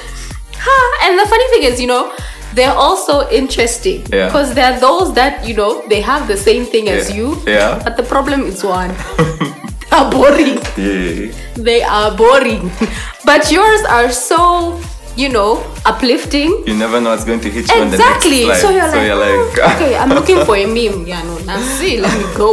Ha, 0.57 1.07
and 1.07 1.19
the 1.19 1.25
funny 1.27 1.47
thing 1.49 1.71
is, 1.71 1.79
you 1.79 1.87
know, 1.87 2.11
they're 2.59 2.75
also 2.87 3.15
interesting 3.41 3.99
Yeah. 4.11 4.25
because 4.27 4.53
they're 4.57 4.77
those 4.87 5.13
that 5.19 5.33
you 5.47 5.55
know 5.59 5.71
they 5.91 6.01
have 6.11 6.27
the 6.27 6.37
same 6.49 6.63
thing 6.73 6.85
as 6.95 7.09
Yeah. 7.09 7.17
you. 7.19 7.27
Yeah. 7.47 7.81
But 7.85 7.93
the 7.99 8.03
problem 8.13 8.39
is 8.51 8.63
one. 8.63 8.91
they're 9.91 10.09
boring. 10.15 10.59
Yeah. 10.77 11.31
They 11.69 11.81
are 11.83 12.11
boring. 12.23 12.63
but 13.29 13.41
yours 13.57 13.81
are 13.97 14.09
so, 14.11 14.39
you 15.15 15.29
know, 15.29 15.51
uplifting. 15.91 16.51
You 16.69 16.75
never 16.85 16.97
know 17.01 17.11
what's 17.13 17.25
going 17.31 17.41
to 17.47 17.49
hit 17.57 17.65
you 17.71 17.81
on 17.81 17.89
the 17.91 17.97
next 17.97 18.25
Exactly. 18.25 18.43
slide. 18.45 18.61
So 18.63 18.69
you're 18.77 18.91
like, 18.93 19.05
you're 19.07 19.21
"Oh, 19.23 19.55
like, 19.55 19.75
okay, 19.75 19.91
I'm 20.01 20.09
looking 20.19 20.39
for 20.47 20.55
a 20.55 20.65
meme. 20.77 21.05
Yeah, 21.11 21.21
no, 21.29 21.35
now 21.49 21.59
see, 21.79 21.93
let 22.05 22.13
me 22.19 22.25
go. 22.41 22.49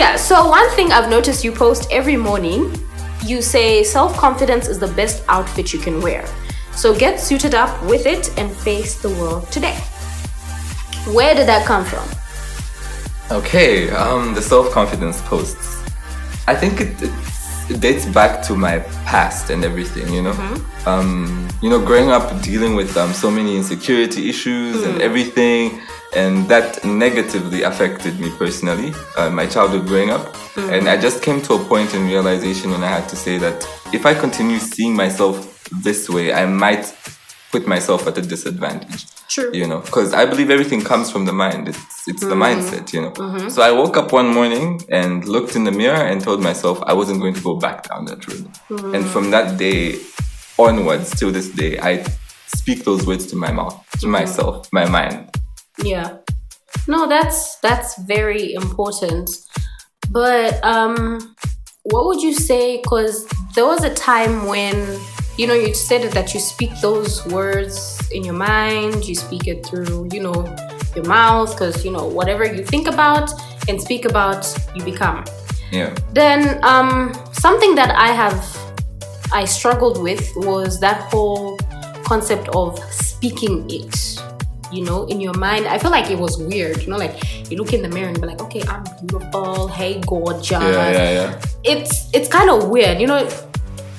yeah. 0.00 0.16
So 0.28 0.34
one 0.58 0.68
thing 0.76 0.92
I've 0.96 1.10
noticed 1.10 1.44
you 1.46 1.52
post 1.52 1.82
every 1.98 2.16
morning, 2.16 2.60
you 3.30 3.42
say 3.42 3.82
self 3.84 4.16
confidence 4.24 4.68
is 4.72 4.78
the 4.78 4.92
best 5.00 5.16
outfit 5.28 5.72
you 5.74 5.80
can 5.86 5.96
wear. 6.06 6.24
So 6.78 6.94
get 6.94 7.18
suited 7.18 7.56
up 7.56 7.82
with 7.82 8.06
it 8.06 8.38
and 8.38 8.56
face 8.58 9.02
the 9.02 9.08
world 9.08 9.50
today. 9.50 9.74
Where 11.12 11.34
did 11.34 11.48
that 11.48 11.66
come 11.66 11.84
from? 11.84 12.06
Okay, 13.36 13.90
um, 13.90 14.32
the 14.32 14.40
self 14.40 14.70
confidence 14.70 15.20
posts. 15.22 15.82
I 16.46 16.54
think 16.54 16.80
it, 16.80 16.94
it 17.68 17.80
dates 17.80 18.06
back 18.06 18.42
to 18.44 18.54
my 18.54 18.78
past 19.04 19.50
and 19.50 19.64
everything, 19.64 20.14
you 20.14 20.22
know? 20.22 20.36
Um, 20.86 21.48
you 21.62 21.68
know, 21.68 21.84
growing 21.84 22.10
up 22.12 22.40
dealing 22.42 22.76
with 22.76 22.96
um, 22.96 23.12
so 23.12 23.28
many 23.28 23.56
insecurity 23.56 24.30
issues 24.30 24.84
and 24.84 25.02
everything, 25.02 25.80
and 26.14 26.48
that 26.48 26.84
negatively 26.84 27.62
affected 27.62 28.20
me 28.20 28.30
personally, 28.38 28.94
uh, 29.16 29.28
my 29.30 29.46
childhood 29.46 29.88
growing 29.88 30.10
up. 30.10 30.32
And 30.56 30.88
I 30.88 30.96
just 30.96 31.22
came 31.22 31.42
to 31.42 31.54
a 31.54 31.64
point 31.64 31.92
in 31.94 32.06
realization 32.06 32.70
when 32.70 32.84
I 32.84 32.88
had 32.88 33.08
to 33.08 33.16
say 33.16 33.36
that 33.38 33.66
if 33.92 34.06
I 34.06 34.14
continue 34.14 34.60
seeing 34.60 34.94
myself 34.94 35.47
this 35.70 36.08
way, 36.08 36.32
I 36.32 36.46
might 36.46 36.94
put 37.50 37.66
myself 37.66 38.06
at 38.06 38.18
a 38.18 38.22
disadvantage. 38.22 39.06
True. 39.28 39.50
You 39.52 39.66
know, 39.66 39.80
because 39.80 40.14
I 40.14 40.24
believe 40.26 40.50
everything 40.50 40.82
comes 40.82 41.10
from 41.10 41.26
the 41.26 41.32
mind. 41.32 41.68
It's 41.68 42.08
it's 42.08 42.20
the 42.20 42.34
mm-hmm. 42.34 42.42
mindset, 42.42 42.92
you 42.92 43.02
know. 43.02 43.10
Mm-hmm. 43.10 43.48
So 43.50 43.62
I 43.62 43.72
woke 43.72 43.96
up 43.96 44.12
one 44.12 44.28
morning 44.28 44.80
and 44.88 45.28
looked 45.28 45.54
in 45.54 45.64
the 45.64 45.70
mirror 45.70 46.02
and 46.06 46.20
told 46.20 46.42
myself 46.42 46.82
I 46.86 46.94
wasn't 46.94 47.20
going 47.20 47.34
to 47.34 47.40
go 47.42 47.56
back 47.56 47.88
down 47.88 48.06
that 48.06 48.26
road. 48.26 48.48
Mm-hmm. 48.70 48.94
And 48.94 49.06
from 49.06 49.30
that 49.30 49.58
day 49.58 49.98
onwards 50.58 51.10
till 51.18 51.30
this 51.30 51.50
day, 51.50 51.78
I 51.78 52.04
speak 52.46 52.84
those 52.84 53.06
words 53.06 53.26
to 53.26 53.36
my 53.36 53.52
mouth, 53.52 53.84
to 54.00 54.06
myself, 54.06 54.68
my 54.72 54.88
mind. 54.88 55.30
Yeah. 55.82 56.18
No, 56.86 57.06
that's 57.06 57.56
that's 57.56 57.98
very 58.02 58.54
important. 58.54 59.30
But 60.10 60.62
um 60.64 61.34
what 61.82 62.06
would 62.06 62.22
you 62.22 62.32
say 62.32 62.82
cuz 62.88 63.26
there 63.54 63.66
was 63.66 63.84
a 63.84 63.94
time 63.94 64.46
when 64.46 64.98
you 65.38 65.46
know 65.46 65.54
you 65.54 65.72
said 65.72 66.02
that 66.12 66.34
you 66.34 66.40
speak 66.40 66.70
those 66.82 67.24
words 67.26 67.98
in 68.12 68.24
your 68.24 68.34
mind, 68.34 69.06
you 69.06 69.14
speak 69.14 69.46
it 69.46 69.64
through, 69.64 70.08
you 70.12 70.20
know, 70.20 70.44
your 70.96 71.04
mouth 71.04 71.56
cuz 71.56 71.84
you 71.84 71.92
know 71.92 72.06
whatever 72.06 72.44
you 72.44 72.64
think 72.64 72.88
about 72.88 73.30
and 73.68 73.80
speak 73.80 74.04
about 74.04 74.42
you 74.74 74.82
become. 74.82 75.24
Yeah. 75.70 75.94
Then 76.12 76.58
um 76.64 77.14
something 77.32 77.74
that 77.76 77.94
I 77.94 78.08
have 78.08 78.38
I 79.32 79.44
struggled 79.44 80.02
with 80.02 80.24
was 80.36 80.80
that 80.80 80.98
whole 81.10 81.56
concept 82.04 82.48
of 82.48 82.78
speaking 82.90 83.70
it. 83.70 83.94
You 84.72 84.84
know, 84.84 85.06
in 85.06 85.20
your 85.20 85.32
mind, 85.34 85.66
I 85.66 85.78
feel 85.78 85.90
like 85.90 86.10
it 86.10 86.18
was 86.18 86.36
weird. 86.36 86.82
You 86.82 86.88
know, 86.90 86.98
like 86.98 87.16
you 87.50 87.56
look 87.56 87.72
in 87.72 87.80
the 87.80 87.88
mirror 87.88 88.08
and 88.08 88.20
be 88.20 88.26
like, 88.26 88.42
"Okay, 88.42 88.62
I'm 88.68 88.84
beautiful. 89.00 89.68
Hey, 89.68 90.00
gorgeous." 90.06 90.50
Yeah, 90.50 90.90
yeah, 90.92 91.10
yeah. 91.18 91.40
It's 91.64 92.10
it's 92.12 92.28
kind 92.28 92.50
of 92.50 92.68
weird. 92.68 93.00
You 93.00 93.06
know, 93.06 93.28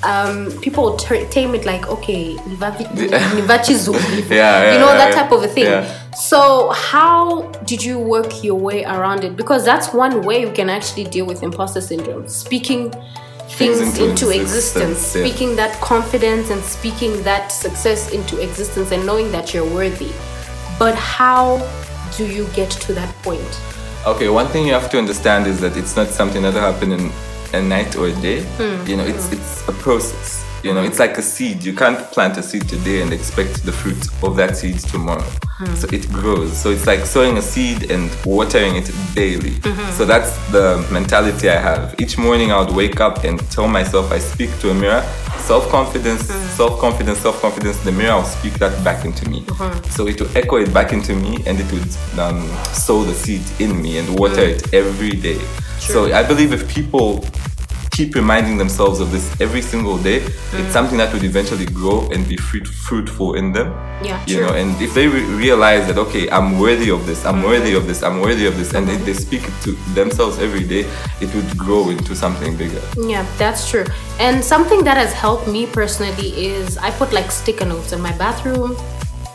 um, 0.02 0.50
people 0.60 0.96
ter- 0.96 1.26
tame 1.26 1.54
it 1.54 1.64
like, 1.64 1.88
"Okay, 1.88 2.36
nivavi- 2.36 2.88
nivachizu." 3.36 3.94
Yeah, 3.94 4.36
yeah, 4.36 4.72
You 4.72 4.78
know 4.78 4.92
yeah, 4.92 4.98
that 4.98 5.14
type 5.14 5.32
of 5.32 5.42
a 5.42 5.48
thing. 5.48 5.84
So, 6.14 6.70
how 6.70 7.42
did 7.64 7.82
you 7.82 7.98
work 7.98 8.42
your 8.42 8.58
way 8.58 8.84
around 8.84 9.24
it? 9.24 9.36
Because 9.36 9.64
that's 9.64 9.92
one 9.92 10.22
way 10.22 10.40
you 10.40 10.52
can 10.52 10.68
actually 10.68 11.04
deal 11.04 11.26
with 11.26 11.42
imposter 11.42 11.80
syndrome. 11.80 12.28
Speaking 12.28 12.90
things, 13.48 13.78
Things 13.78 13.98
into 13.98 14.10
into, 14.10 14.30
existence, 14.30 14.98
existence, 14.98 14.98
speaking 14.98 15.56
that 15.56 15.80
confidence 15.80 16.50
and 16.50 16.62
speaking 16.62 17.22
that 17.24 17.48
success 17.48 18.10
into 18.12 18.40
existence 18.40 18.92
and 18.92 19.04
knowing 19.04 19.30
that 19.32 19.52
you're 19.52 19.68
worthy. 19.68 20.12
But 20.78 20.94
how 20.94 21.58
do 22.16 22.26
you 22.26 22.46
get 22.54 22.70
to 22.70 22.92
that 22.94 23.14
point? 23.22 23.60
Okay, 24.06 24.28
one 24.28 24.46
thing 24.48 24.66
you 24.66 24.72
have 24.72 24.90
to 24.90 24.98
understand 24.98 25.46
is 25.46 25.60
that 25.60 25.76
it's 25.76 25.94
not 25.94 26.08
something 26.08 26.42
that 26.42 26.54
happen 26.54 26.92
in 26.92 27.10
a 27.52 27.62
night 27.62 27.96
or 27.96 28.08
a 28.08 28.12
day. 28.20 28.42
Hmm. 28.42 28.86
You 28.86 28.96
know, 28.96 29.04
it's 29.04 29.28
hmm. 29.28 29.34
it's 29.34 29.68
a 29.68 29.72
process. 29.72 30.46
You 30.62 30.74
know, 30.74 30.82
it's 30.82 30.98
like 30.98 31.16
a 31.16 31.22
seed. 31.22 31.64
You 31.64 31.72
can't 31.72 31.98
plant 32.12 32.36
a 32.36 32.42
seed 32.42 32.68
today 32.68 33.00
and 33.00 33.14
expect 33.14 33.64
the 33.64 33.72
fruit 33.72 34.06
of 34.22 34.36
that 34.36 34.58
seed 34.58 34.78
tomorrow. 34.78 35.22
Hmm. 35.60 35.74
So 35.74 35.88
it 35.90 36.10
grows. 36.12 36.56
So 36.56 36.70
it's 36.70 36.86
like 36.86 37.06
sowing 37.06 37.38
a 37.38 37.42
seed 37.42 37.90
and 37.90 38.10
watering 38.26 38.76
it 38.76 38.90
daily. 39.14 39.52
Mm-hmm. 39.52 39.90
So 39.92 40.04
that's 40.04 40.36
the 40.50 40.86
mentality 40.92 41.48
I 41.48 41.58
have. 41.58 41.98
Each 41.98 42.18
morning 42.18 42.52
I 42.52 42.60
would 42.60 42.74
wake 42.74 43.00
up 43.00 43.24
and 43.24 43.38
tell 43.50 43.68
myself 43.68 44.12
I 44.12 44.18
speak 44.18 44.50
to 44.60 44.70
a 44.70 44.74
mirror. 44.74 45.02
Self 45.38 45.68
confidence, 45.70 46.26
self 46.56 46.78
confidence, 46.78 47.18
self 47.18 47.40
confidence. 47.40 47.78
The 47.78 47.92
mirror 47.92 48.16
will 48.16 48.24
speak 48.24 48.54
that 48.54 48.84
back 48.84 49.06
into 49.06 49.28
me. 49.30 49.44
Uh-huh. 49.48 49.82
So 49.84 50.06
it 50.06 50.20
will 50.20 50.36
echo 50.36 50.56
it 50.56 50.72
back 50.74 50.92
into 50.92 51.14
me 51.14 51.42
and 51.46 51.58
it 51.58 51.72
would 51.72 52.18
um, 52.18 52.46
sow 52.72 53.02
the 53.02 53.14
seed 53.14 53.42
in 53.60 53.80
me 53.80 53.98
and 53.98 54.18
water 54.18 54.42
it 54.42 54.74
every 54.74 55.10
day. 55.10 55.40
So 55.78 56.12
I 56.12 56.22
believe 56.22 56.52
if 56.52 56.68
people 56.68 57.24
keep 58.00 58.14
reminding 58.14 58.56
themselves 58.56 58.98
of 59.04 59.08
this 59.14 59.26
every 59.40 59.60
single 59.72 59.98
day, 59.98 60.18
it's 60.60 60.72
something 60.72 60.96
that 60.96 61.12
would 61.12 61.22
eventually 61.32 61.66
grow 61.66 61.98
and 62.12 62.20
be 62.32 62.36
fruit, 62.48 62.66
fruitful 62.66 63.34
in 63.40 63.52
them. 63.52 63.68
Yeah, 64.02 64.18
you 64.26 64.36
true. 64.36 64.46
know, 64.46 64.52
and 64.60 64.68
if 64.80 64.94
they 64.94 65.06
re- 65.06 65.28
realize 65.46 65.86
that 65.88 65.98
okay, 66.06 66.24
I'm 66.36 66.58
worthy 66.58 66.90
of 66.90 67.00
this, 67.06 67.20
I'm 67.26 67.40
Mm-hmm. 67.40 67.52
worthy 67.52 67.74
of 67.80 67.84
this, 67.86 67.98
I'm 68.02 68.18
worthy 68.26 68.46
of 68.50 68.54
this, 68.60 68.70
and 68.76 68.82
they, 68.88 68.96
they 69.08 69.12
speak 69.26 69.42
to 69.64 69.70
themselves 69.98 70.34
every 70.46 70.64
day, 70.74 70.82
it 71.24 71.30
would 71.34 71.50
grow 71.66 71.82
into 71.90 72.12
something 72.24 72.56
bigger. 72.62 72.82
Yeah, 73.14 73.24
that's 73.42 73.62
true. 73.70 73.86
And 74.26 74.42
something 74.54 74.80
that 74.88 74.96
has 74.96 75.12
helped 75.12 75.46
me 75.56 75.62
personally 75.80 76.28
is 76.54 76.78
I 76.78 76.90
put 77.00 77.12
like 77.12 77.30
sticker 77.30 77.66
notes 77.66 77.92
in 77.92 78.00
my 78.08 78.14
bathroom, 78.24 78.70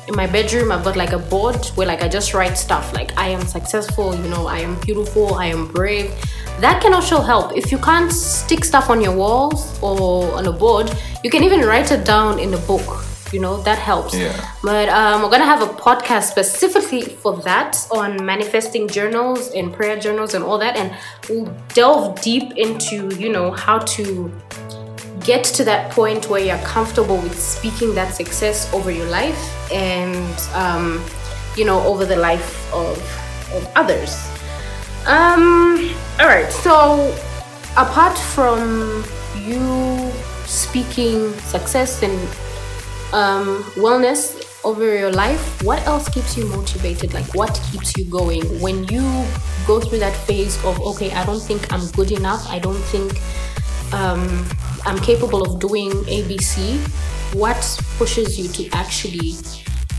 in 0.07 0.15
my 0.15 0.27
bedroom. 0.27 0.71
I've 0.71 0.83
got 0.83 0.95
like 0.95 1.13
a 1.13 1.19
board 1.19 1.65
where 1.75 1.87
like 1.87 2.01
I 2.01 2.07
just 2.07 2.33
write 2.33 2.57
stuff 2.57 2.93
like 2.93 3.17
I 3.17 3.29
am 3.29 3.45
successful, 3.45 4.15
you 4.15 4.29
know, 4.29 4.47
I 4.47 4.59
am 4.59 4.79
beautiful, 4.81 5.35
I 5.35 5.47
am 5.47 5.67
brave. 5.67 6.11
That 6.59 6.81
can 6.81 6.93
also 6.93 7.19
help. 7.21 7.55
If 7.55 7.71
you 7.71 7.77
can't 7.77 8.11
stick 8.11 8.63
stuff 8.63 8.89
on 8.89 9.01
your 9.01 9.15
walls 9.15 9.77
or 9.81 10.33
on 10.35 10.45
a 10.47 10.51
board, 10.51 10.89
you 11.23 11.29
can 11.29 11.43
even 11.43 11.61
write 11.61 11.91
it 11.91 12.05
down 12.05 12.39
in 12.39 12.53
a 12.53 12.59
book. 12.59 13.03
You 13.33 13.41
know, 13.41 13.61
that 13.63 13.79
helps. 13.79 14.15
Yeah. 14.15 14.31
But 14.63 14.87
um, 14.87 15.21
we're 15.21 15.31
gonna 15.31 15.45
have 15.45 15.61
a 15.61 15.73
podcast 15.73 16.29
specifically 16.29 17.01
for 17.01 17.35
that 17.41 17.75
on 17.91 18.23
manifesting 18.23 18.87
journals 18.87 19.49
and 19.51 19.73
prayer 19.73 19.99
journals 19.99 20.35
and 20.35 20.43
all 20.43 20.57
that, 20.59 20.77
and 20.77 20.95
we'll 21.27 21.51
delve 21.73 22.21
deep 22.21 22.53
into 22.55 23.13
you 23.15 23.29
know 23.29 23.51
how 23.51 23.79
to 23.79 24.31
get 25.25 25.43
to 25.43 25.63
that 25.65 25.91
point 25.91 26.29
where 26.29 26.41
you're 26.41 26.57
comfortable 26.59 27.17
with 27.17 27.39
speaking 27.39 27.95
that 27.95 28.13
success 28.13 28.71
over 28.73 28.91
your 28.91 29.09
life 29.09 29.71
and 29.71 30.39
um, 30.53 31.03
you 31.57 31.65
know 31.65 31.81
over 31.85 32.05
the 32.05 32.15
life 32.15 32.71
of, 32.73 32.97
of 33.53 33.67
others. 33.75 34.15
Um, 35.07 35.93
all 36.19 36.27
right, 36.27 36.51
so 36.51 37.15
apart 37.77 38.17
from 38.17 39.03
you 39.37 40.11
speaking 40.45 41.33
success 41.39 42.01
and 42.01 42.19
um, 43.13 43.63
wellness 43.75 44.43
over 44.63 44.97
your 44.97 45.11
life, 45.11 45.63
what 45.63 45.85
else 45.85 46.09
keeps 46.09 46.35
you 46.35 46.45
motivated? 46.47 47.13
Like, 47.13 47.35
what 47.35 47.53
keeps 47.71 47.95
you 47.97 48.05
going 48.05 48.43
when 48.61 48.83
you 48.85 49.01
go 49.67 49.79
through 49.79 49.99
that 49.99 50.15
phase 50.25 50.57
of, 50.63 50.79
okay, 50.81 51.11
I 51.11 51.25
don't 51.25 51.41
think 51.41 51.71
I'm 51.71 51.85
good 51.91 52.11
enough, 52.11 52.47
I 52.49 52.57
don't 52.57 52.81
think 52.85 53.21
um, 53.93 54.47
I'm 54.85 54.99
capable 54.99 55.41
of 55.41 55.59
doing 55.59 55.91
ABC? 56.05 56.77
What 57.33 57.57
pushes 57.97 58.37
you 58.37 58.47
to 58.49 58.69
actually, 58.75 59.33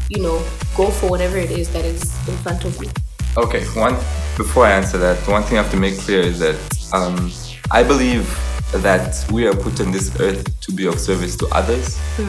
you 0.09 0.23
know, 0.23 0.39
go 0.77 0.91
for 0.91 1.11
whatever 1.11 1.37
it 1.37 1.51
is 1.51 1.73
that 1.73 1.85
is 1.85 2.03
in 2.29 2.37
front 2.39 2.65
of 2.65 2.81
you? 2.83 2.89
Okay, 3.37 3.65
one 3.79 3.95
before 4.37 4.65
I 4.65 4.73
answer 4.73 4.97
that, 4.99 5.17
one 5.29 5.43
thing 5.43 5.59
I 5.59 5.63
have 5.63 5.73
to 5.73 5.77
make 5.77 5.99
clear 5.99 6.21
is 6.21 6.39
that 6.39 6.57
um, 6.93 7.33
I 7.71 7.83
believe 7.83 8.27
that 8.73 9.25
we 9.33 9.47
are 9.47 9.55
put 9.55 9.81
on 9.81 9.91
this 9.91 10.19
earth 10.21 10.61
to 10.61 10.73
be 10.73 10.87
of 10.87 10.99
service 10.99 11.37
to 11.37 11.47
others 11.49 11.99
hmm. 12.17 12.23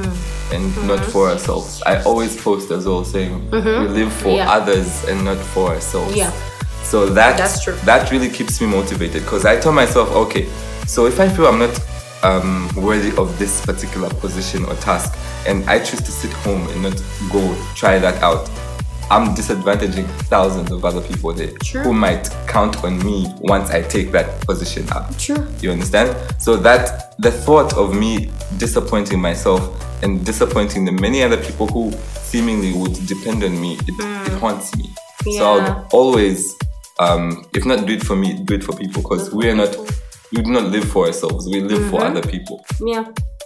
and 0.54 0.72
mm-hmm. 0.72 0.88
not 0.88 1.06
for 1.06 1.30
ourselves. 1.30 1.82
I 1.86 2.02
always 2.04 2.40
post 2.42 2.72
as 2.72 2.86
well 2.86 3.04
saying 3.04 3.50
mm-hmm. 3.50 3.84
we 3.84 3.88
live 3.90 4.14
for 4.14 4.30
Yeah. 4.30 4.52
others 4.52 5.04
and 5.06 5.24
not 5.26 5.38
for 5.38 5.70
ourselves. 5.70 6.16
Yeah. 6.16 6.32
So 6.84 7.06
that 7.08 7.38
That's 7.38 7.64
true. 7.64 7.76
that 7.86 8.12
really 8.12 8.30
keeps 8.30 8.62
me 8.62 8.68
motivated 8.68 9.24
because 9.24 9.46
I 9.46 9.60
tell 9.60 9.74
myself, 9.74 10.10
okay, 10.10 10.48
so 10.86 11.06
if 11.06 11.20
I 11.20 11.28
feel 11.28 11.48
I'm 11.48 11.60
not 11.60 11.76
um, 12.28 12.70
worthy 12.76 13.16
of 13.18 13.40
this 13.40 13.66
particular 13.66 14.10
position 14.10 14.66
or 14.66 14.76
task, 14.76 15.18
and 15.48 15.68
I 15.70 15.80
choose 15.80 16.02
to 16.02 16.12
sit 16.12 16.32
home 16.34 16.68
and 16.70 16.84
not 16.84 17.02
go 17.32 17.56
try 17.74 18.00
that 18.00 18.22
out, 18.22 18.50
I'm 19.10 19.34
disadvantaging 19.34 20.06
thousands 20.28 20.70
of 20.70 20.84
other 20.84 21.00
people 21.00 21.32
there 21.32 21.52
True. 21.64 21.84
who 21.84 21.94
might 21.94 22.30
count 22.46 22.84
on 22.84 23.04
me 23.06 23.34
once 23.40 23.70
I 23.70 23.82
take 23.82 24.12
that 24.12 24.42
position 24.42 24.86
up. 24.90 25.18
True. 25.18 25.48
You 25.62 25.72
understand? 25.72 26.18
So 26.42 26.58
that 26.58 27.16
the 27.18 27.32
thought 27.32 27.74
of 27.78 27.96
me 27.96 28.30
disappointing 28.58 29.22
myself 29.22 29.62
and 30.04 30.26
disappointing 30.26 30.84
the 30.84 30.92
many 30.92 31.24
other 31.24 31.38
people 31.38 31.68
who 31.68 31.92
seemingly 32.32 32.74
would 32.74 32.94
depend 33.08 33.46
on 33.46 33.60
me, 33.62 33.76
it, 33.88 33.96
it 34.32 34.38
haunts 34.40 34.76
me. 34.76 34.94
So 35.38 35.46
I'll 35.46 35.88
always, 35.94 36.58
um, 37.00 37.46
if 37.54 37.66
not 37.66 37.86
do 37.86 37.94
it 37.94 38.04
for 38.04 38.18
me, 38.18 38.34
do 38.44 38.56
it 38.56 38.64
for 38.64 38.76
people 38.76 39.02
because 39.02 39.34
we 39.34 39.50
are 39.50 39.56
not, 39.56 39.76
we 40.34 40.42
do 40.42 40.52
not 40.52 40.66
live 40.72 40.88
for 40.90 41.08
ourselves. 41.08 41.48
We 41.48 41.62
live 41.62 41.90
for 41.90 42.02
other 42.04 42.22
people. 42.22 42.66
Yeah, 42.82 43.06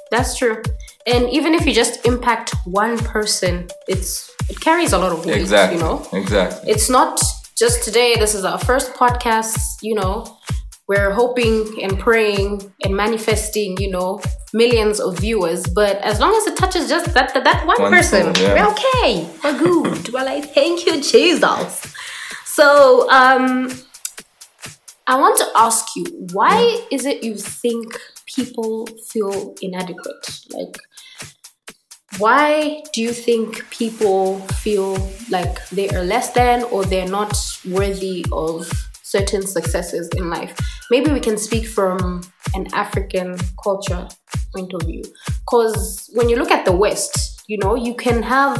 that's 0.09 0.37
true. 0.37 0.61
And 1.07 1.29
even 1.29 1.53
if 1.53 1.65
you 1.65 1.73
just 1.73 2.05
impact 2.05 2.53
one 2.65 2.97
person, 2.99 3.67
it's 3.87 4.29
it 4.49 4.59
carries 4.59 4.93
a 4.93 4.97
lot 4.97 5.11
of 5.11 5.25
weight. 5.25 5.37
Exactly. 5.37 5.77
You 5.77 5.83
know, 5.83 6.07
Exactly. 6.13 6.71
it's 6.71 6.89
not 6.89 7.19
just 7.57 7.83
today. 7.83 8.15
This 8.17 8.35
is 8.35 8.43
our 8.45 8.59
first 8.59 8.93
podcast. 8.93 9.57
You 9.81 9.95
know, 9.95 10.37
we're 10.87 11.11
hoping 11.11 11.81
and 11.81 11.97
praying 11.99 12.71
and 12.83 12.95
manifesting. 12.95 13.77
You 13.79 13.91
know, 13.91 14.21
millions 14.53 14.99
of 14.99 15.17
viewers. 15.19 15.65
But 15.73 15.97
as 15.97 16.19
long 16.19 16.35
as 16.35 16.45
it 16.47 16.55
touches 16.57 16.87
just 16.89 17.13
that 17.13 17.33
that, 17.33 17.43
that 17.43 17.65
one, 17.65 17.81
One 17.81 17.91
person, 17.91 18.35
soul, 18.35 18.43
yeah. 18.43 18.53
we're 18.53 18.71
okay. 18.73 19.29
We're 19.43 19.57
good. 19.59 20.13
we're 20.13 20.23
like, 20.25 20.53
thank 20.53 20.85
you, 20.85 21.01
Jesus. 21.01 21.93
So, 22.45 23.09
um, 23.09 23.71
I 25.07 25.19
want 25.19 25.37
to 25.37 25.47
ask 25.55 25.95
you, 25.95 26.05
why 26.31 26.85
is 26.91 27.05
it 27.05 27.23
you 27.23 27.35
think 27.35 27.99
people 28.27 28.87
feel 29.09 29.55
inadequate? 29.61 30.41
Like, 30.53 30.77
why 32.17 32.83
do 32.93 33.01
you 33.01 33.11
think 33.11 33.67
people 33.71 34.39
feel 34.63 35.09
like 35.29 35.67
they 35.69 35.89
are 35.89 36.03
less 36.03 36.33
than 36.33 36.63
or 36.65 36.85
they're 36.85 37.07
not 37.07 37.35
worthy 37.69 38.25
of 38.31 38.71
certain 39.01 39.45
successes 39.47 40.07
in 40.15 40.29
life? 40.29 40.55
Maybe 40.91 41.11
we 41.11 41.19
can 41.19 41.37
speak 41.37 41.67
from 41.67 42.21
an 42.53 42.67
African 42.73 43.37
culture 43.63 44.07
point 44.53 44.73
of 44.73 44.83
view. 44.83 45.03
Because 45.25 46.09
when 46.13 46.29
you 46.29 46.35
look 46.35 46.51
at 46.51 46.65
the 46.65 46.73
West, 46.73 47.41
you 47.47 47.57
know, 47.57 47.75
you 47.75 47.95
can 47.95 48.21
have. 48.23 48.55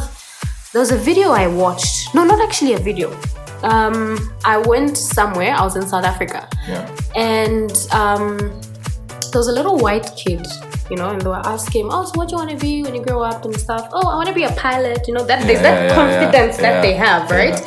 There 0.73 0.79
was 0.79 0.91
a 0.91 0.97
video 0.97 1.31
I 1.31 1.47
watched. 1.47 2.15
No, 2.15 2.23
not 2.23 2.41
actually 2.41 2.73
a 2.73 2.79
video. 2.79 3.15
Um, 3.63 4.33
I 4.43 4.57
went 4.57 4.97
somewhere. 4.97 5.53
I 5.53 5.63
was 5.63 5.75
in 5.75 5.85
South 5.87 6.03
Africa 6.05 6.47
Yeah. 6.67 6.89
and 7.15 7.71
um, 7.91 8.37
there 8.37 9.39
was 9.39 9.47
a 9.47 9.51
little 9.53 9.77
white 9.77 10.09
kid, 10.17 10.45
you 10.89 10.97
know, 10.97 11.09
and 11.09 11.21
they 11.21 11.27
were 11.29 11.45
asking 11.45 11.85
him, 11.85 11.89
"Oh, 11.91 12.03
so 12.05 12.11
what 12.17 12.27
do 12.27 12.33
you 12.35 12.37
want 12.43 12.49
to 12.51 12.57
be 12.57 12.83
when 12.83 12.95
you 12.95 13.03
grow 13.03 13.21
up 13.21 13.45
and 13.45 13.55
stuff?" 13.55 13.87
Oh, 13.93 14.07
I 14.09 14.15
want 14.15 14.27
to 14.29 14.33
be 14.33 14.43
a 14.43 14.51
pilot. 14.53 15.07
You 15.07 15.13
know, 15.13 15.23
that 15.25 15.45
there's 15.47 15.61
Yeah, 15.61 15.75
that 15.75 15.89
yeah, 15.89 15.95
confidence 15.95 16.57
that 16.57 16.81
they 16.81 16.93
have, 16.93 17.29
right? 17.31 17.57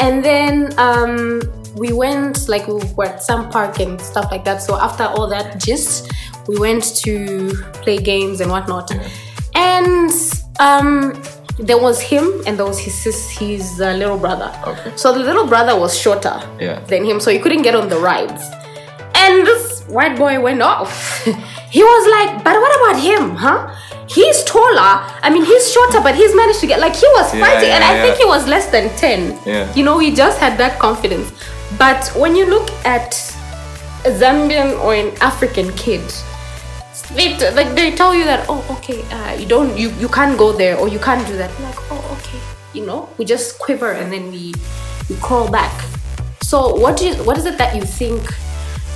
And 0.00 0.24
then 0.24 0.72
um, 0.78 1.40
we 1.76 1.92
went, 1.92 2.48
like, 2.48 2.66
we 2.68 2.74
were 2.96 3.06
at 3.06 3.22
some 3.22 3.48
park 3.50 3.80
and 3.80 4.00
stuff 4.00 4.26
like 4.30 4.44
that. 4.44 4.60
So 4.62 4.76
after 4.76 5.04
all 5.04 5.26
that 5.28 5.58
gist, 5.60 6.12
we 6.46 6.58
went 6.58 6.84
to 7.04 7.54
play 7.82 7.98
games 7.98 8.40
and 8.40 8.50
whatnot. 8.50 8.90
And 9.54 10.10
um, 10.60 11.20
there 11.58 11.78
was 11.78 12.00
him, 12.00 12.42
and 12.46 12.56
there 12.58 12.66
was 12.66 12.78
his 12.78 12.94
sis, 12.94 13.28
his 13.30 13.80
uh, 13.80 13.92
little 13.94 14.16
brother. 14.18 14.52
Okay. 14.66 14.92
So 14.96 15.12
the 15.12 15.18
little 15.20 15.46
brother 15.46 15.78
was 15.78 15.98
shorter 15.98 16.40
Yeah. 16.60 16.80
than 16.86 17.04
him, 17.04 17.18
so 17.20 17.30
he 17.30 17.38
couldn't 17.38 17.62
get 17.62 17.74
on 17.74 17.88
the 17.88 17.98
rides. 17.98 18.42
And 19.14 19.44
this 19.46 19.82
white 19.88 20.16
boy 20.16 20.40
went 20.40 20.62
off. 20.62 21.24
he 21.70 21.82
was 21.82 22.04
like, 22.16 22.44
but 22.44 22.54
what 22.54 22.72
about 22.80 23.02
him, 23.02 23.34
huh? 23.36 23.74
He's 24.06 24.42
taller. 24.44 25.04
I 25.22 25.28
mean, 25.30 25.44
he's 25.44 25.70
shorter, 25.72 26.00
but 26.00 26.14
he's 26.14 26.34
managed 26.34 26.60
to 26.60 26.66
get 26.66 26.80
like 26.80 26.94
he 26.94 27.06
was 27.16 27.34
Yeah, 27.34 27.40
fighting, 27.44 27.70
and 27.70 27.82
yeah, 27.82 27.90
I 27.90 27.94
yeah. 27.96 28.02
think 28.02 28.16
he 28.18 28.24
was 28.24 28.46
less 28.46 28.66
than 28.70 28.88
ten. 28.96 29.38
Yeah. 29.44 29.72
You 29.74 29.84
know, 29.84 29.98
he 29.98 30.14
just 30.14 30.38
had 30.38 30.56
that 30.58 30.78
confidence. 30.78 31.30
But 31.76 32.08
when 32.16 32.34
you 32.36 32.46
look 32.46 32.70
at 32.86 33.12
a 34.06 34.10
Zambian 34.10 34.80
or 34.82 34.94
an 34.94 35.12
African 35.20 35.70
kid, 35.74 36.00
they, 37.14 37.36
like 37.52 37.74
they 37.74 37.94
tell 37.94 38.14
you 38.14 38.24
that 38.24 38.46
oh 38.48 38.64
okay 38.78 39.02
uh, 39.10 39.32
you 39.34 39.46
don't 39.46 39.76
you, 39.76 39.90
you 39.98 40.08
can't 40.08 40.38
go 40.38 40.52
there 40.52 40.76
or 40.76 40.88
you 40.88 40.98
can't 40.98 41.26
do 41.26 41.36
that. 41.36 41.50
You're 41.58 41.68
like 41.68 41.80
oh 41.90 42.18
okay. 42.18 42.38
You 42.74 42.86
know 42.86 43.08
we 43.18 43.24
just 43.24 43.58
quiver 43.58 43.92
and 43.92 44.12
then 44.12 44.30
we 44.30 44.52
we 45.08 45.16
crawl 45.16 45.50
back. 45.50 45.72
So 46.42 46.74
what 46.74 46.96
do 46.96 47.08
you, 47.08 47.14
what 47.24 47.36
is 47.36 47.44
it 47.44 47.58
that 47.58 47.76
you 47.76 47.82
think 47.82 48.22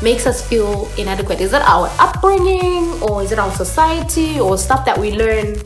makes 0.03 0.27
us 0.27 0.46
feel 0.46 0.88
inadequate? 0.98 1.40
Is 1.40 1.53
it 1.53 1.62
our 1.62 1.88
upbringing 1.98 3.03
or 3.03 3.22
is 3.22 3.33
it 3.33 3.38
our 3.38 3.53
society 3.53 4.40
or 4.40 4.59
stuff 4.59 4.85
that 4.85 4.98
we 4.98 5.12
learn 5.12 5.57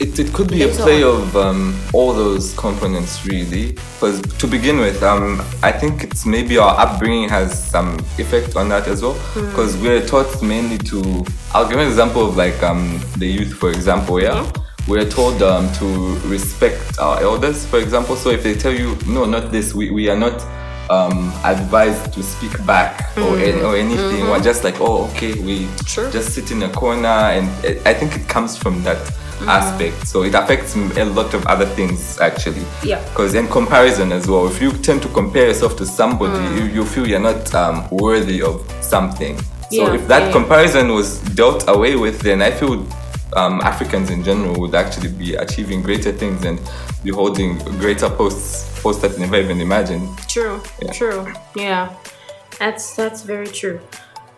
It, 0.00 0.16
it 0.18 0.32
could 0.32 0.48
be 0.48 0.62
a 0.62 0.68
play 0.68 1.02
on. 1.02 1.22
of 1.22 1.36
um, 1.36 1.76
all 1.92 2.12
those 2.12 2.54
components, 2.56 3.26
really. 3.26 3.72
Because 3.72 4.22
to 4.22 4.46
begin 4.46 4.78
with, 4.78 5.02
um, 5.02 5.40
I 5.62 5.72
think 5.72 6.04
it's 6.04 6.24
maybe 6.24 6.56
our 6.56 6.78
upbringing 6.78 7.28
has 7.30 7.68
some 7.70 7.98
effect 8.16 8.54
on 8.54 8.68
that 8.68 8.86
as 8.86 9.02
well. 9.02 9.14
Hmm. 9.34 9.46
Because 9.48 9.76
we're 9.76 10.06
taught 10.06 10.40
mainly 10.40 10.78
to. 10.78 11.24
I'll 11.52 11.68
give 11.68 11.78
an 11.80 11.88
example 11.88 12.28
of 12.28 12.36
like 12.36 12.62
um, 12.62 13.00
the 13.16 13.26
youth, 13.26 13.54
for 13.54 13.70
example. 13.70 14.22
Yeah, 14.22 14.28
Mm-hmm. 14.44 14.90
we're 14.92 15.08
told 15.10 15.42
um, 15.42 15.70
to 15.74 16.14
respect 16.28 16.98
our 17.00 17.20
elders, 17.20 17.66
for 17.66 17.78
example. 17.80 18.14
So 18.14 18.30
if 18.30 18.42
they 18.44 18.54
tell 18.54 18.72
you 18.72 18.96
no, 19.06 19.24
not 19.24 19.50
this, 19.50 19.74
we, 19.74 19.90
we 19.90 20.08
are 20.10 20.16
not. 20.18 20.40
Um, 20.90 21.30
advised 21.44 22.14
to 22.14 22.22
speak 22.22 22.64
back 22.64 23.14
or, 23.18 23.36
any, 23.38 23.60
or 23.60 23.76
anything. 23.76 24.24
We're 24.30 24.40
just 24.40 24.64
like, 24.64 24.80
oh, 24.80 25.04
okay, 25.10 25.34
we 25.34 25.66
Mm-hmm. 25.66 25.84
Sure. 25.84 26.10
just 26.10 26.30
sit 26.32 26.50
in 26.50 26.62
a 26.62 26.70
corner, 26.70 27.06
and 27.36 27.46
it, 27.62 27.86
I 27.86 27.92
think 27.92 28.16
it 28.16 28.26
comes 28.26 28.56
from 28.56 28.82
that 28.84 28.96
aspect. 29.46 30.06
So 30.06 30.22
it 30.22 30.34
affects 30.34 30.74
a 30.76 31.04
lot 31.04 31.34
of 31.34 31.46
other 31.46 31.66
things 31.66 32.18
actually. 32.20 32.64
Yeah. 32.82 33.02
Because 33.10 33.34
in 33.34 33.48
comparison 33.48 34.12
as 34.12 34.26
well, 34.26 34.46
if 34.46 34.60
you 34.60 34.72
tend 34.72 35.02
to 35.02 35.08
compare 35.08 35.46
yourself 35.48 35.76
to 35.76 35.86
somebody, 35.86 36.42
you, 36.60 36.66
you 36.68 36.84
feel 36.84 37.06
you're 37.06 37.20
not 37.20 37.54
um, 37.54 37.88
worthy 37.90 38.42
of 38.42 38.66
something. 38.82 39.38
So 39.38 39.44
Yeah, 39.70 39.94
if 39.94 40.08
that 40.08 40.22
yeah. 40.26 40.32
comparison 40.32 40.88
was 40.92 41.20
dealt 41.34 41.68
away 41.68 41.96
with, 41.96 42.20
then 42.20 42.40
I 42.42 42.50
feel 42.50 42.86
um, 43.36 43.60
Africans 43.60 44.10
in 44.10 44.24
general 44.24 44.58
would 44.60 44.74
actually 44.74 45.12
be 45.12 45.34
achieving 45.34 45.82
greater 45.82 46.12
things 46.12 46.44
and 46.44 46.58
be 47.04 47.10
holding 47.10 47.58
greater 47.78 48.08
posts, 48.08 48.80
posts 48.82 49.02
that 49.02 49.12
they 49.12 49.20
never 49.20 49.36
even 49.36 49.60
imagined. 49.60 50.08
True. 50.28 50.62
Yeah. 50.80 50.92
True. 50.92 51.32
Yeah. 51.54 51.94
That's 52.58 52.96
that's 52.96 53.22
very 53.22 53.46
true. 53.46 53.78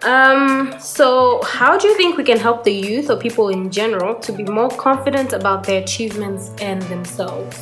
Um, 0.03 0.75
so 0.81 1.43
how 1.43 1.77
do 1.77 1.87
you 1.89 1.97
think 1.97 2.17
we 2.17 2.25
can 2.25 2.39
help 2.39 2.65
the 2.65 2.73
youth 2.73 3.11
or 3.11 3.17
people 3.17 3.51
in 3.51 3.71
general 3.71 4.15
to 4.21 4.33
be 4.33 4.45
more 4.45 4.71
confident 4.71 5.33
about 5.33 5.65
their 5.65 5.83
achievements 5.83 6.53
and 6.61 6.81
themselves? 6.83 7.59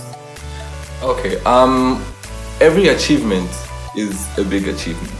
Okay. 1.02 1.40
Um, 1.44 2.04
every 2.60 2.88
achievement 2.88 3.50
is 3.96 4.28
a 4.38 4.44
big 4.44 4.68
achievement. 4.68 5.12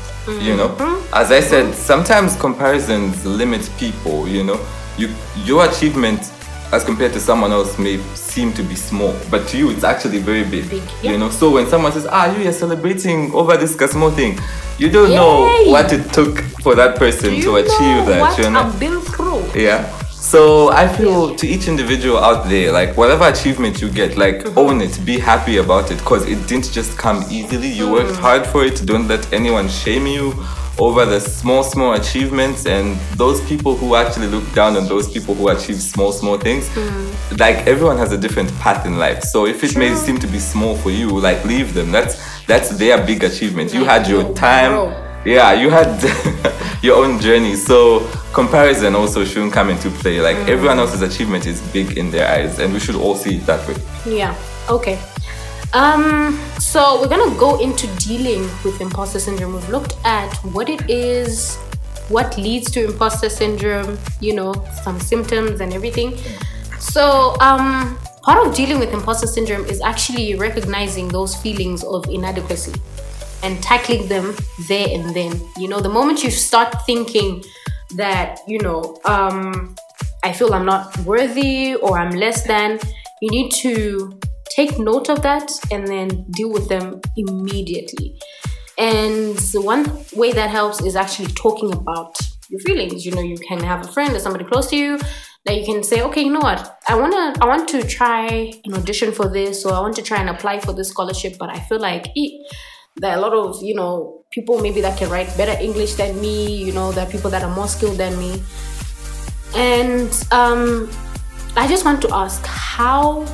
You 0.42 0.56
know, 0.56 0.76
as 1.14 1.32
I 1.32 1.40
said, 1.40 1.74
sometimes 1.74 2.36
comparisons 2.36 3.24
limit 3.24 3.68
people. 3.78 4.28
You 4.28 4.44
know, 4.44 4.60
you 4.98 5.08
your 5.36 5.64
achievement 5.64 6.30
as 6.72 6.84
compared 6.84 7.12
to 7.14 7.20
someone 7.20 7.50
else 7.52 7.78
may 7.78 7.98
seem 8.14 8.52
to 8.52 8.62
be 8.62 8.74
small, 8.74 9.14
but 9.30 9.46
to 9.48 9.58
you 9.58 9.70
it's 9.70 9.84
actually 9.84 10.18
very 10.18 10.44
big. 10.44 10.68
Big, 10.68 10.82
yeah. 11.02 11.12
You 11.12 11.18
know, 11.18 11.30
so 11.30 11.50
when 11.50 11.66
someone 11.66 11.92
says, 11.92 12.06
"Ah, 12.10 12.34
you 12.36 12.48
are 12.48 12.52
celebrating 12.52 13.32
over 13.32 13.56
this 13.56 13.74
small 13.90 14.10
thing," 14.10 14.38
you 14.78 14.90
don't 14.90 15.10
know 15.10 15.48
what 15.72 15.92
it 15.92 16.12
took 16.12 16.38
for 16.62 16.74
that 16.74 16.96
person 16.96 17.40
to 17.40 17.56
achieve 17.56 18.06
that. 18.06 18.20
what 18.20 18.38
you 18.38 18.50
know, 18.50 18.60
I've 18.60 18.78
been 18.78 19.00
through? 19.00 19.42
yeah. 19.54 19.88
So 20.10 20.68
I 20.72 20.86
feel 20.88 21.34
to 21.36 21.46
each 21.46 21.68
individual 21.68 22.18
out 22.18 22.48
there, 22.50 22.70
like 22.70 22.96
whatever 22.98 23.24
achievement 23.28 23.80
you 23.80 23.88
get, 23.88 24.18
like 24.18 24.44
Mm-hmm. 24.44 24.58
own 24.58 24.80
it, 24.82 25.00
be 25.06 25.18
happy 25.18 25.56
about 25.56 25.90
it, 25.90 25.96
because 25.98 26.26
it 26.26 26.46
didn't 26.46 26.70
just 26.70 26.98
come 26.98 27.24
easily. 27.30 27.68
You 27.68 27.88
worked 27.90 28.10
Mm. 28.12 28.20
hard 28.20 28.46
for 28.46 28.62
it. 28.64 28.84
Don't 28.84 29.08
let 29.08 29.32
anyone 29.32 29.68
shame 29.68 30.06
you 30.06 30.34
over 30.78 31.04
the 31.04 31.20
small, 31.20 31.62
small 31.62 31.94
achievements. 31.94 32.66
And 32.66 32.96
those 33.16 33.40
people 33.48 33.76
who 33.76 33.94
actually 33.94 34.28
look 34.28 34.44
down 34.54 34.76
on 34.76 34.86
those 34.86 35.10
people 35.10 35.34
who 35.34 35.48
achieve 35.48 35.80
small, 35.80 36.12
small 36.12 36.38
things, 36.38 36.68
Mm. 36.68 37.38
like 37.38 37.66
everyone 37.66 37.98
has 37.98 38.12
a 38.12 38.18
different 38.18 38.50
path 38.60 38.86
in 38.86 38.98
life. 38.98 39.22
So 39.22 39.46
if 39.46 39.62
it 39.64 39.76
may 39.76 39.94
seem 39.94 40.18
to 40.20 40.26
be 40.26 40.38
small 40.38 40.76
for 40.76 40.90
you, 40.90 41.08
like 41.20 41.44
leave 41.44 41.74
them. 41.74 41.90
That's 41.92 42.16
that's 42.46 42.70
their 42.70 43.04
big 43.04 43.24
achievement. 43.24 43.74
You 43.74 43.84
had 43.84 44.08
your 44.08 44.32
time 44.34 44.94
yeah 45.24 45.52
you 45.52 45.68
had 45.68 45.90
your 46.82 46.96
own 47.04 47.18
journey 47.20 47.56
so 47.56 48.08
comparison 48.32 48.94
also 48.94 49.24
shouldn't 49.24 49.52
come 49.52 49.68
into 49.68 49.90
play 49.90 50.20
like 50.20 50.36
Mm. 50.36 50.48
everyone 50.48 50.78
else's 50.78 51.02
achievement 51.02 51.44
is 51.44 51.60
big 51.72 51.98
in 51.98 52.10
their 52.12 52.26
eyes 52.32 52.60
and 52.60 52.72
we 52.72 52.78
should 52.78 52.94
all 52.94 53.16
see 53.16 53.36
it 53.38 53.44
that 53.46 53.66
way 53.68 53.74
Yeah. 54.06 54.32
Okay. 54.70 54.96
Um, 55.74 56.38
so 56.58 57.00
we're 57.00 57.08
gonna 57.08 57.36
go 57.38 57.60
into 57.60 57.86
dealing 57.98 58.42
with 58.64 58.80
imposter 58.80 59.18
syndrome. 59.18 59.54
We've 59.54 59.68
looked 59.68 59.96
at 60.04 60.34
what 60.52 60.68
it 60.70 60.88
is, 60.88 61.56
what 62.08 62.38
leads 62.38 62.70
to 62.70 62.84
imposter 62.86 63.28
syndrome, 63.28 63.98
you 64.20 64.34
know, 64.34 64.54
some 64.82 64.98
symptoms 64.98 65.60
and 65.60 65.74
everything. 65.74 66.16
So, 66.78 67.36
um, 67.40 67.98
part 68.22 68.46
of 68.46 68.54
dealing 68.54 68.78
with 68.78 68.94
imposter 68.94 69.26
syndrome 69.26 69.66
is 69.66 69.82
actually 69.82 70.34
recognizing 70.36 71.08
those 71.08 71.36
feelings 71.36 71.84
of 71.84 72.08
inadequacy 72.08 72.72
and 73.42 73.62
tackling 73.62 74.08
them 74.08 74.34
there 74.68 74.88
and 74.90 75.14
then. 75.14 75.38
You 75.58 75.68
know, 75.68 75.80
the 75.80 75.90
moment 75.90 76.24
you 76.24 76.30
start 76.30 76.74
thinking 76.86 77.44
that, 77.96 78.40
you 78.46 78.58
know, 78.60 78.98
um, 79.04 79.76
I 80.24 80.32
feel 80.32 80.54
I'm 80.54 80.64
not 80.64 80.96
worthy 81.00 81.74
or 81.74 81.98
I'm 81.98 82.10
less 82.12 82.46
than, 82.46 82.80
you 83.20 83.30
need 83.30 83.50
to 83.62 84.18
take 84.50 84.78
note 84.78 85.08
of 85.08 85.22
that 85.22 85.50
and 85.70 85.86
then 85.86 86.26
deal 86.30 86.52
with 86.52 86.68
them 86.68 87.00
immediately. 87.16 88.18
And 88.76 89.38
one 89.54 90.04
way 90.14 90.32
that 90.32 90.50
helps 90.50 90.82
is 90.82 90.94
actually 90.94 91.28
talking 91.32 91.72
about 91.72 92.16
your 92.48 92.60
feelings. 92.60 93.04
You 93.04 93.12
know, 93.12 93.20
you 93.20 93.36
can 93.36 93.60
have 93.60 93.84
a 93.84 93.92
friend 93.92 94.14
or 94.14 94.20
somebody 94.20 94.44
close 94.44 94.68
to 94.70 94.76
you 94.76 94.98
that 95.44 95.56
you 95.56 95.64
can 95.64 95.82
say, 95.82 96.02
okay, 96.02 96.22
you 96.22 96.30
know 96.30 96.40
what, 96.40 96.78
I 96.88 96.94
wanna 96.94 97.34
I 97.40 97.46
want 97.46 97.68
to 97.70 97.82
try 97.82 98.52
an 98.64 98.74
audition 98.74 99.12
for 99.12 99.28
this 99.28 99.64
or 99.64 99.72
I 99.72 99.80
want 99.80 99.96
to 99.96 100.02
try 100.02 100.18
and 100.18 100.28
apply 100.28 100.60
for 100.60 100.72
this 100.72 100.88
scholarship, 100.88 101.36
but 101.38 101.48
I 101.48 101.58
feel 101.60 101.80
like 101.80 102.08
eh, 102.16 102.28
there 102.96 103.12
are 103.12 103.18
a 103.18 103.20
lot 103.20 103.32
of, 103.32 103.62
you 103.62 103.74
know, 103.74 104.24
people 104.30 104.60
maybe 104.60 104.80
that 104.82 104.98
can 104.98 105.08
write 105.08 105.34
better 105.36 105.58
English 105.60 105.94
than 105.94 106.20
me, 106.20 106.62
you 106.64 106.72
know, 106.72 106.92
there 106.92 107.06
are 107.06 107.10
people 107.10 107.30
that 107.30 107.42
are 107.42 107.54
more 107.54 107.68
skilled 107.68 107.96
than 107.96 108.18
me. 108.18 108.42
And 109.54 110.10
um 110.30 110.90
I 111.56 111.66
just 111.66 111.84
want 111.84 112.02
to 112.02 112.14
ask 112.14 112.44
how 112.46 113.26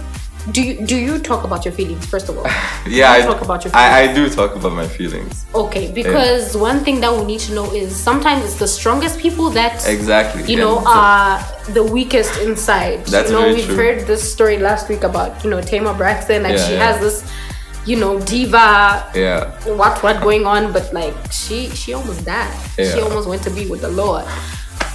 do 0.51 0.61
you 0.63 0.87
do 0.87 0.97
you 0.97 1.19
talk 1.19 1.45
about 1.45 1.65
your 1.65 1.73
feelings 1.73 2.05
first 2.05 2.29
of 2.29 2.37
all? 2.37 2.45
yeah 2.87 3.17
You 3.17 3.23
I, 3.23 3.27
talk 3.27 3.41
about 3.43 3.65
your 3.65 3.75
I, 3.75 4.03
I 4.03 4.13
do 4.15 4.29
talk 4.29 4.55
about 4.57 4.73
my 4.73 4.87
feelings 4.87 5.47
Okay, 5.55 5.91
because 5.93 6.55
one 6.57 6.81
thing 6.85 7.01
that 7.01 7.13
we 7.15 7.25
need 7.25 7.41
to 7.49 7.55
know 7.55 7.73
is 7.73 7.95
sometimes 7.97 8.45
it's 8.45 8.59
the 8.59 8.69
strongest 8.69 9.19
people 9.19 9.49
that 9.51 9.87
exactly 9.89 10.43
you 10.43 10.59
yeah. 10.59 10.65
know 10.65 10.81
So- 10.81 10.89
are 10.91 11.41
the 11.73 11.83
weakest 11.83 12.41
inside. 12.43 13.07
That's 13.07 13.31
you 13.31 13.37
know, 13.37 13.43
very 13.43 13.55
we've 13.55 13.65
true. 13.67 13.77
heard 13.77 14.07
this 14.07 14.21
story 14.31 14.59
last 14.59 14.89
week 14.91 15.03
about 15.03 15.43
you 15.45 15.49
know 15.51 15.61
Tamar 15.63 15.95
Braxton, 15.95 16.43
like 16.43 16.59
Yeah, 16.59 16.67
she 16.67 16.73
yeah. 16.75 16.87
has 16.93 17.01
this 17.01 17.25
you 17.87 17.97
know 17.97 18.19
diva 18.21 19.11
yeah 19.15 19.51
what 19.81 20.03
what 20.03 20.21
going 20.23 20.45
on, 20.47 20.73
but 20.73 20.93
like 20.93 21.15
she 21.33 21.69
she 21.71 21.95
almost 21.95 22.25
died. 22.25 22.53
She 22.77 23.01
almost 23.01 23.29
went 23.29 23.43
to 23.45 23.51
be 23.51 23.65
with 23.67 23.81
the 23.81 23.91
Lord, 23.91 24.25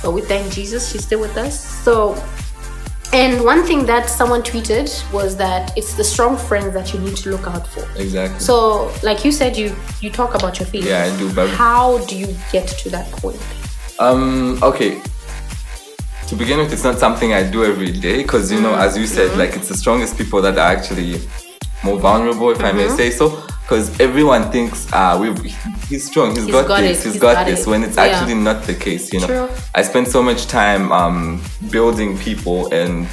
but 0.03 0.11
we 0.11 0.21
thank 0.21 0.53
Jesus 0.53 0.91
she's 0.91 1.03
still 1.05 1.21
with 1.21 1.35
us. 1.37 1.57
So. 1.83 2.13
And 3.11 3.43
one 3.43 3.63
thing 3.65 3.85
that 3.87 4.07
someone 4.07 4.43
tweeted 4.43 4.87
was 5.11 5.35
that 5.37 5.75
it's 5.75 5.95
the 5.95 6.03
strong 6.03 6.37
friends 6.37 6.73
that 6.75 6.93
you 6.93 6.99
need 6.99 7.17
to 7.17 7.31
look 7.31 7.47
out 7.47 7.67
for. 7.67 7.81
exactly 7.99 8.39
So, 8.39 8.93
like 9.01 9.25
you 9.25 9.31
said, 9.31 9.57
you 9.57 9.75
you 9.99 10.09
talk 10.11 10.35
about 10.35 10.59
your 10.59 10.67
feelings. 10.67 10.89
Yeah, 10.91 11.09
I 11.11 11.17
do, 11.17 11.33
but- 11.33 11.49
how 11.49 11.97
do 12.05 12.15
you 12.15 12.35
get 12.51 12.67
to 12.67 12.89
that 12.91 13.09
point? 13.11 13.41
Um, 13.97 14.59
okay. 14.63 15.01
To 16.27 16.35
begin 16.35 16.59
with, 16.59 16.71
it's 16.71 16.83
not 16.83 16.99
something 16.99 17.33
I 17.33 17.41
do 17.49 17.65
every 17.65 17.91
day 17.91 18.17
because, 18.21 18.51
you 18.51 18.61
know, 18.61 18.73
Mm-hmm. 18.73 18.81
as 18.87 18.97
you 18.97 19.07
said, 19.07 19.35
like 19.37 19.55
it's 19.57 19.67
the 19.67 19.75
strongest 19.75 20.15
people 20.15 20.39
that 20.43 20.55
are 20.59 20.71
actually 20.77 21.19
more 21.83 21.97
vulnerable, 21.99 22.51
if 22.51 22.59
I 22.59 22.71
Mm-hmm. 22.71 22.77
may 22.77 22.89
say 22.89 23.09
so. 23.11 23.43
Because 23.61 23.99
everyone 23.99 24.51
thinks, 24.51 24.87
ah, 24.93 25.15
we 25.19 25.31
he's 25.89 26.07
strong, 26.09 26.35
he's 26.35 26.47
got, 26.47 26.67
got 26.67 26.81
this, 26.81 27.03
he's 27.03 27.13
he's 27.13 27.21
got, 27.21 27.35
got 27.35 27.45
this, 27.45 27.67
it. 27.67 27.69
when 27.69 27.83
it's 27.83 27.97
Yeah. 27.97 28.05
actually 28.05 28.33
not 28.33 28.63
the 28.63 28.73
case, 28.73 29.13
you 29.13 29.19
know. 29.19 29.27
True. 29.27 29.49
I 29.75 29.83
spend 29.83 30.07
so 30.07 30.23
much 30.23 30.47
time 30.47 30.91
um, 30.91 31.39
building 31.69 32.17
people 32.17 32.73
and 32.73 33.07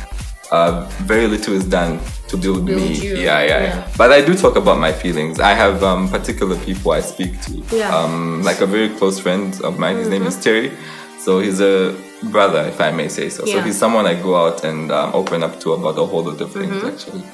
uh, 0.51 0.87
very 1.05 1.27
little 1.27 1.53
is 1.53 1.65
done 1.67 2.01
to 2.29 2.37
build, 2.39 2.65
Build 2.65 2.81
me. 2.81 2.95
Yeah, 2.95 3.19
yeah, 3.23 3.45
yeah. 3.45 3.63
yeah. 3.65 3.89
But 3.99 4.13
I 4.13 4.23
do 4.25 4.35
talk 4.35 4.57
about 4.57 4.79
my 4.79 4.93
feelings. 4.93 5.41
I 5.41 5.53
have 5.53 5.83
um, 5.83 6.09
particular 6.09 6.57
people 6.65 6.93
I 6.93 7.01
speak 7.01 7.39
to. 7.43 7.53
Yeah. 7.77 7.91
Mm-hmm. 7.91 7.95
Um, 7.95 8.43
like 8.43 8.63
a 8.63 8.67
very 8.67 8.89
close 8.89 9.19
friend 9.21 9.61
of 9.63 9.79
mine. 9.79 9.97
His 9.97 10.09
name 10.09 10.23
is 10.27 10.43
Terry. 10.43 10.73
So 11.19 11.41
he's 11.41 11.61
a 11.61 11.95
brother, 12.31 12.63
if 12.63 12.81
I 12.81 12.93
may 12.93 13.09
say 13.09 13.29
so. 13.29 13.45
So 13.45 13.61
he's 13.61 13.77
someone 13.77 14.07
I 14.07 14.15
go 14.15 14.37
out 14.43 14.65
and 14.65 14.91
um, 14.91 15.11
open 15.15 15.43
up 15.43 15.61
to 15.61 15.75
about 15.75 15.99
a 15.99 16.07
whole 16.07 16.23
lot 16.25 16.41
of 16.41 16.51
things, 16.53 16.73
Mm-hmm. 16.73 16.87
actually. 16.89 17.25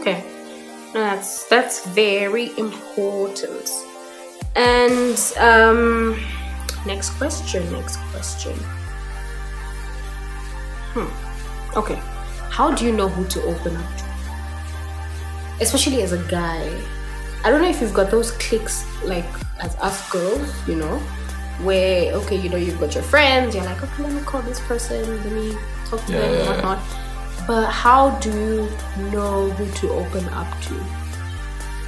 Okay, 0.00 0.24
that's 0.94 1.44
that's 1.48 1.84
very 1.88 2.56
important. 2.58 3.68
And 4.56 5.18
um, 5.38 6.16
next 6.86 7.10
question. 7.18 7.70
Next 7.72 7.96
question. 8.12 8.54
Hmm. 10.94 11.10
Okay, 11.76 12.00
how 12.50 12.72
do 12.74 12.84
you 12.84 12.92
know 12.92 13.08
who 13.08 13.26
to 13.28 13.42
open 13.42 13.76
up 13.76 13.96
to? 13.98 14.04
Especially 15.60 16.02
as 16.02 16.12
a 16.12 16.22
guy. 16.30 16.62
I 17.44 17.50
don't 17.50 17.60
know 17.60 17.68
if 17.68 17.80
you've 17.80 17.94
got 17.94 18.10
those 18.10 18.32
clicks 18.32 18.84
like 19.04 19.26
as 19.60 19.76
us 19.76 20.08
girls, 20.10 20.50
you 20.68 20.76
know, 20.76 20.98
where 21.60 22.12
okay, 22.14 22.36
you 22.36 22.48
know, 22.48 22.56
you've 22.56 22.80
got 22.80 22.94
your 22.94 23.04
friends, 23.04 23.54
you're 23.54 23.64
like, 23.64 23.82
okay, 23.82 24.02
let 24.04 24.12
me 24.12 24.22
call 24.22 24.42
this 24.42 24.60
person, 24.60 25.02
let 25.24 25.32
me 25.32 25.56
talk 25.86 26.04
to 26.06 26.12
Yeah, 26.12 26.20
them 26.20 26.34
yeah, 26.34 26.52
and 26.52 26.62
yeah. 26.62 26.66
But 27.46 27.66
how 27.70 28.10
do 28.20 28.30
you 28.30 29.10
know 29.12 29.50
who 29.50 29.70
to 29.80 29.90
open 29.92 30.26
up 30.28 30.48
to? 30.62 30.86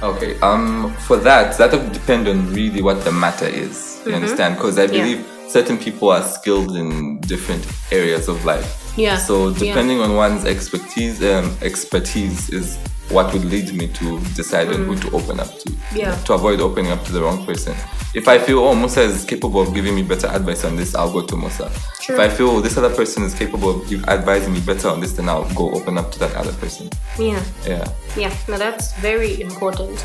Okay, 0.03 0.39
um, 0.41 0.93
for 0.99 1.17
that, 1.17 1.57
that 1.57 1.71
would 1.71 1.91
depend 1.91 2.27
on 2.27 2.53
really 2.53 2.81
what 2.83 3.03
the 3.03 3.11
matter 3.11 3.47
is. 3.47 4.01
You 4.05 4.13
understand? 4.13 4.55
Because 4.55 4.77
I 4.77 4.85
Mm-hmm. 4.85 4.95
Yeah. 4.95 5.01
believe 5.03 5.25
certain 5.51 5.77
people 5.77 6.09
are 6.09 6.21
skilled 6.23 6.75
in 6.75 7.19
different 7.21 7.65
areas 7.91 8.27
of 8.27 8.43
life. 8.45 8.93
Yeah, 8.95 9.17
So 9.17 9.49
yeah. 9.49 9.59
depending 9.59 9.99
on 10.01 10.15
one's 10.15 10.45
expertise, 10.45 11.23
um, 11.23 11.55
expertise 11.61 12.49
is 12.49 12.77
what 13.09 13.31
would 13.33 13.45
lead 13.45 13.73
me 13.73 13.87
to 13.87 14.19
decide 14.35 14.67
on 14.67 14.85
who 14.85 14.95
to 14.97 15.11
open 15.15 15.39
up 15.39 15.47
to. 15.59 15.69
Mm. 15.69 15.97
Yeah. 15.97 16.15
To 16.25 16.33
avoid 16.33 16.59
opening 16.59 16.91
up 16.91 17.03
to 17.05 17.11
the 17.11 17.21
wrong 17.21 17.45
person. 17.45 17.75
If 18.13 18.27
I 18.27 18.37
feel, 18.39 18.59
oh, 18.59 18.75
Musa 18.75 19.01
is 19.01 19.23
capable 19.23 19.61
of 19.61 19.73
giving 19.73 19.95
me 19.95 20.03
better 20.03 20.27
advice 20.27 20.65
on 20.65 20.75
this, 20.75 20.95
I'll 20.95 21.11
go 21.11 21.25
to 21.25 21.37
Musa. 21.37 21.71
True. 22.01 22.15
If 22.15 22.21
I 22.21 22.29
feel 22.29 22.49
oh, 22.49 22.61
this 22.61 22.77
other 22.77 22.93
person 22.93 23.23
is 23.23 23.33
capable 23.33 23.69
of 23.81 23.89
give, 23.89 24.03
advising 24.05 24.53
me 24.53 24.59
better 24.61 24.89
on 24.89 24.99
this, 24.99 25.13
then 25.13 25.29
I'll 25.29 25.49
go 25.53 25.71
open 25.71 25.97
up 25.97 26.11
to 26.13 26.19
that 26.19 26.35
other 26.35 26.53
person. 26.53 26.89
Yeah. 27.19 27.43
Yeah. 27.65 27.87
Yeah, 28.15 28.35
no, 28.47 28.57
that's 28.57 28.93
very 28.97 29.39
important. 29.41 30.03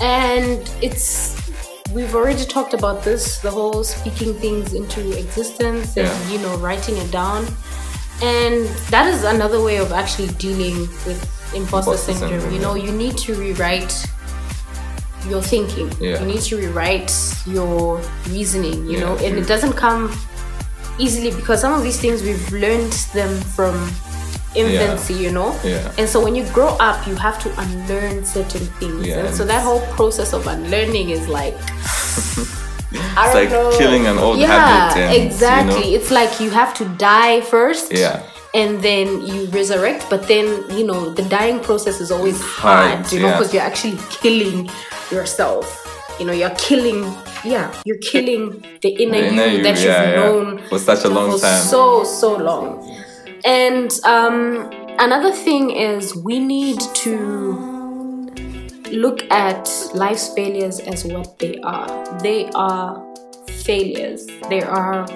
And 0.00 0.70
it's, 0.82 1.50
we've 1.92 2.14
already 2.14 2.44
talked 2.44 2.74
about 2.74 3.02
this 3.02 3.38
the 3.38 3.50
whole 3.50 3.82
speaking 3.82 4.34
things 4.34 4.74
into 4.74 5.18
existence 5.18 5.96
and, 5.96 6.06
Yeah. 6.06 6.30
you 6.30 6.38
know, 6.38 6.56
writing 6.58 6.96
it 6.96 7.10
down. 7.10 7.46
And 8.20 8.66
that 8.90 9.06
is 9.06 9.24
another 9.24 9.62
way 9.62 9.76
of 9.78 9.92
actually 9.92 10.28
dealing 10.38 10.80
with 11.06 11.37
imposter, 11.54 11.92
Imposter 11.92 12.12
syndrome. 12.12 12.30
syndrome, 12.40 12.54
You 12.54 12.60
know, 12.60 12.74
yeah. 12.74 12.84
you 12.84 12.92
need 12.92 13.16
to 13.18 13.34
rewrite 13.34 13.94
your 15.28 15.42
thinking, 15.42 15.90
Yeah. 16.00 16.20
you 16.20 16.26
need 16.26 16.40
to 16.42 16.56
rewrite 16.56 17.12
your 17.46 18.00
reasoning, 18.30 18.86
you 18.88 18.98
know, 19.00 19.12
and 19.16 19.34
true. 19.34 19.42
it 19.42 19.46
doesn't 19.48 19.74
come 19.74 20.10
easily 20.98 21.30
because 21.30 21.60
some 21.60 21.72
of 21.72 21.82
these 21.82 22.00
things 22.00 22.22
we've 22.22 22.50
learned 22.52 22.92
them 23.14 23.32
from 23.56 23.74
infancy, 24.54 25.14
you 25.14 25.30
know? 25.30 25.54
Yeah. 25.62 25.92
And 25.98 26.08
so 26.08 26.22
when 26.22 26.34
you 26.34 26.44
grow 26.52 26.76
up, 26.80 27.06
you 27.06 27.14
have 27.16 27.38
to 27.42 27.48
unlearn 27.60 28.24
certain 28.24 28.64
things. 28.80 29.06
Yeah, 29.06 29.26
and 29.26 29.34
so 29.34 29.44
that 29.44 29.62
whole 29.62 29.80
process 29.96 30.32
of 30.32 30.46
unlearning 30.46 31.10
is 31.10 31.28
like 31.28 31.54
I 33.16 33.26
It's 33.26 33.34
don't 33.34 33.34
like 33.34 33.50
know. 33.50 33.70
killing 33.78 34.06
an 34.06 34.18
old 34.18 34.38
yeah, 34.38 34.46
habit 34.48 34.96
and, 35.02 35.12
you 35.12 35.18
know- 35.18 35.26
exactly. 35.26 35.94
It's 35.94 36.10
like 36.10 36.40
you 36.40 36.50
have 36.50 36.72
to 36.74 36.84
die 36.96 37.42
first. 37.42 37.92
Yeah. 37.92 38.22
And 38.54 38.80
then 38.82 39.20
you 39.26 39.46
resurrect, 39.46 40.06
but 40.08 40.26
then 40.26 40.46
you 40.70 40.86
know 40.86 41.10
the 41.10 41.22
dying 41.24 41.60
process 41.60 42.00
is 42.00 42.10
always 42.10 42.40
hard, 42.40 43.10
you 43.12 43.20
know, 43.20 43.26
yeah. 43.28 43.38
because 43.38 43.52
you're 43.52 43.62
actually 43.62 43.98
killing 44.10 44.70
yourself. 45.10 45.84
You 46.18 46.26
know, 46.26 46.32
you're 46.32 46.54
killing, 46.56 47.04
yeah, 47.44 47.72
you're 47.84 47.98
killing 47.98 48.64
the 48.82 48.88
inner, 48.88 49.20
The 49.20 49.26
inner 49.28 49.46
you 49.46 49.62
that 49.62 49.76
yeah, 49.78 49.82
you've 49.82 49.86
yeah. 49.86 50.14
known 50.16 50.58
For 50.68 50.78
such 50.78 51.04
a 51.04 51.08
long 51.08 51.30
for 51.32 51.38
time. 51.38 51.62
so 51.62 52.04
so 52.04 52.36
long. 52.36 53.04
And 53.44 53.92
um, 54.04 54.70
another 54.98 55.30
thing 55.30 55.70
is 55.70 56.16
we 56.16 56.40
need 56.40 56.80
to 56.80 57.78
look 58.90 59.30
at 59.30 59.70
life's 59.94 60.32
failures 60.34 60.80
as 60.80 61.04
what 61.04 61.38
they 61.38 61.58
are. 61.62 62.18
They 62.20 62.48
are 62.54 63.04
failures. 63.62 64.26
They 64.48 64.62
are 64.62 65.06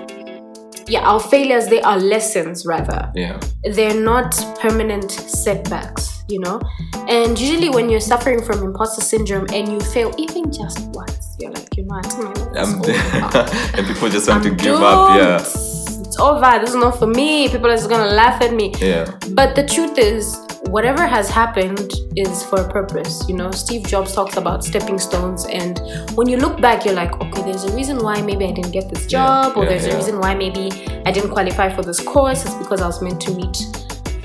yeah, 0.93 1.09
our 1.09 1.19
failures, 1.21 1.69
they 1.69 1.81
are 1.81 1.99
lessons 1.99 2.67
rather. 2.67 3.11
Yeah. 3.15 3.41
They're 3.65 3.99
not 3.99 4.33
permanent 4.61 5.11
setbacks, 5.11 6.23
you 6.29 6.39
know? 6.41 6.61
And 7.09 7.39
usually 7.41 7.71
when 7.71 7.89
you're 7.89 7.99
suffering 7.99 8.43
from 8.43 8.63
imposter 8.63 9.01
syndrome 9.01 9.47
and 9.55 9.69
you 9.69 9.81
fail 9.81 10.15
even 10.19 10.53
just 10.53 10.81
once, 10.91 11.35
you're 11.41 11.51
like, 11.51 11.75
you 11.79 11.87
know, 11.87 11.95
I 11.95 12.03
think 12.03 12.19
my 12.19 12.29
life 12.29 12.37
is 12.37 12.69
Um, 12.69 12.81
over. 12.81 13.51
and 13.75 13.87
people 13.87 14.11
just 14.11 14.29
want 14.29 14.45
I'm 14.45 14.55
to 14.55 14.63
give 14.63 14.75
up. 14.77 15.17
Yeah. 15.17 15.72
It's 16.13 16.21
over. 16.21 16.59
This 16.61 16.69
is 16.69 16.77
not 16.77 16.99
for 16.99 17.07
me. 17.07 17.49
People 17.49 17.69
are 17.69 17.75
just 17.75 17.89
gonna 17.89 18.13
laugh 18.13 18.43
at 18.43 18.53
me. 18.53 18.75
Yeah. 18.79 19.11
But 19.31 19.57
the 19.57 19.67
truth 19.67 19.97
is, 19.97 20.37
whatever 20.67 21.07
has 21.07 21.31
happened 21.31 21.91
is 22.17 22.45
for 22.45 22.61
a 22.61 22.69
purpose. 22.71 23.27
You 23.31 23.35
know, 23.35 23.51
Steve 23.51 23.85
Jobs 23.85 24.13
talks 24.13 24.37
about 24.37 24.63
stepping 24.63 24.99
stones, 24.99 25.47
and 25.47 25.81
when 26.15 26.29
you 26.29 26.37
look 26.37 26.61
back, 26.61 26.85
you're 26.85 26.93
like, 26.93 27.19
okay, 27.19 27.43
there's 27.45 27.65
a 27.65 27.75
reason 27.75 27.97
why 27.97 28.21
maybe 28.21 28.45
I 28.45 28.53
didn't 28.53 28.73
get 28.73 28.91
this 28.93 29.07
job, 29.07 29.57
or 29.57 29.63
yeah, 29.63 29.71
there's 29.71 29.87
yeah. 29.87 29.95
a 29.95 29.97
reason 29.97 30.21
why 30.21 30.35
maybe 30.35 30.71
I 31.07 31.13
didn't 31.13 31.31
qualify 31.31 31.75
for 31.75 31.81
this 31.81 31.99
course. 31.99 32.45
It's 32.45 32.57
because 32.57 32.83
I 32.83 32.87
was 32.89 33.01
meant 33.01 33.19
to 33.23 33.33
meet 33.33 33.65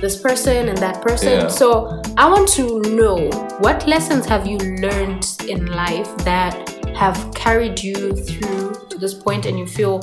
this 0.01 0.21
person 0.21 0.67
and 0.67 0.77
that 0.79 1.01
person. 1.01 1.39
Yeah. 1.39 1.47
So 1.47 2.01
I 2.17 2.29
want 2.29 2.49
to 2.49 2.81
know 2.97 3.29
what 3.59 3.87
lessons 3.87 4.25
have 4.25 4.45
you 4.45 4.57
learned 4.57 5.25
in 5.47 5.67
life 5.67 6.17
that 6.25 6.69
have 6.97 7.33
carried 7.33 7.81
you 7.81 8.13
through 8.13 8.75
to 8.89 8.97
this 8.97 9.13
point, 9.13 9.45
and 9.45 9.57
you 9.57 9.65
feel 9.65 10.01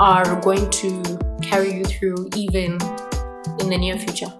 are 0.00 0.40
going 0.40 0.68
to 0.70 1.18
carry 1.42 1.72
you 1.74 1.84
through 1.84 2.28
even 2.36 2.78
in 3.60 3.68
the 3.68 3.78
near 3.78 3.98
future. 3.98 4.32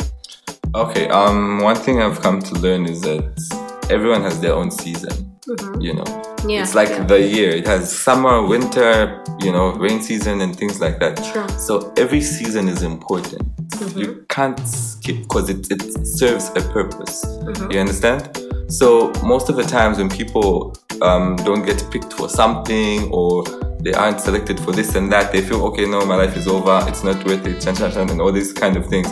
Okay. 0.74 1.08
Um. 1.08 1.60
One 1.60 1.76
thing 1.76 2.02
I've 2.02 2.20
come 2.20 2.40
to 2.42 2.54
learn 2.54 2.86
is 2.86 3.02
that 3.02 3.86
everyone 3.90 4.22
has 4.22 4.40
their 4.40 4.54
own 4.54 4.70
season. 4.70 5.30
You 5.78 5.94
know. 5.94 6.04
Mm-hmm. 6.04 6.50
Yeah. 6.50 6.62
It's 6.62 6.74
like 6.74 7.06
the 7.06 7.20
year. 7.20 7.50
It 7.50 7.66
has 7.66 7.96
summer, 7.96 8.46
winter, 8.46 9.22
you 9.40 9.52
know, 9.52 9.72
rain 9.74 10.02
season, 10.02 10.40
and 10.40 10.56
things 10.56 10.80
like 10.80 10.98
that. 11.00 11.22
Sure. 11.24 11.48
So 11.58 11.92
every 11.96 12.20
season 12.20 12.68
is 12.68 12.82
important. 12.82 13.54
Mm-hmm. 13.68 13.98
You 13.98 14.26
can't 14.28 14.58
skip 14.66 15.22
because 15.22 15.48
it, 15.50 15.70
it 15.70 16.06
serves 16.06 16.48
a 16.50 16.62
purpose. 16.72 17.24
Mm-hmm. 17.24 17.70
You 17.70 17.80
understand? 17.80 18.38
So 18.68 19.12
most 19.22 19.48
of 19.48 19.56
the 19.56 19.62
times 19.62 19.98
when 19.98 20.08
people 20.08 20.74
um, 21.02 21.36
don't 21.36 21.64
get 21.64 21.84
picked 21.90 22.12
for 22.14 22.28
something 22.28 23.10
or 23.12 23.44
they 23.84 23.92
aren't 23.92 24.20
selected 24.20 24.58
for 24.58 24.72
this 24.72 24.94
and 24.94 25.12
that, 25.12 25.30
they 25.30 25.42
feel 25.42 25.62
okay, 25.66 25.86
no, 25.86 26.04
my 26.06 26.16
life 26.16 26.36
is 26.36 26.48
over. 26.48 26.82
It's 26.88 27.04
not 27.04 27.24
worth 27.26 27.46
it, 27.46 27.66
and 27.66 28.20
all 28.20 28.32
these 28.32 28.52
kind 28.52 28.76
of 28.76 28.86
things. 28.86 29.08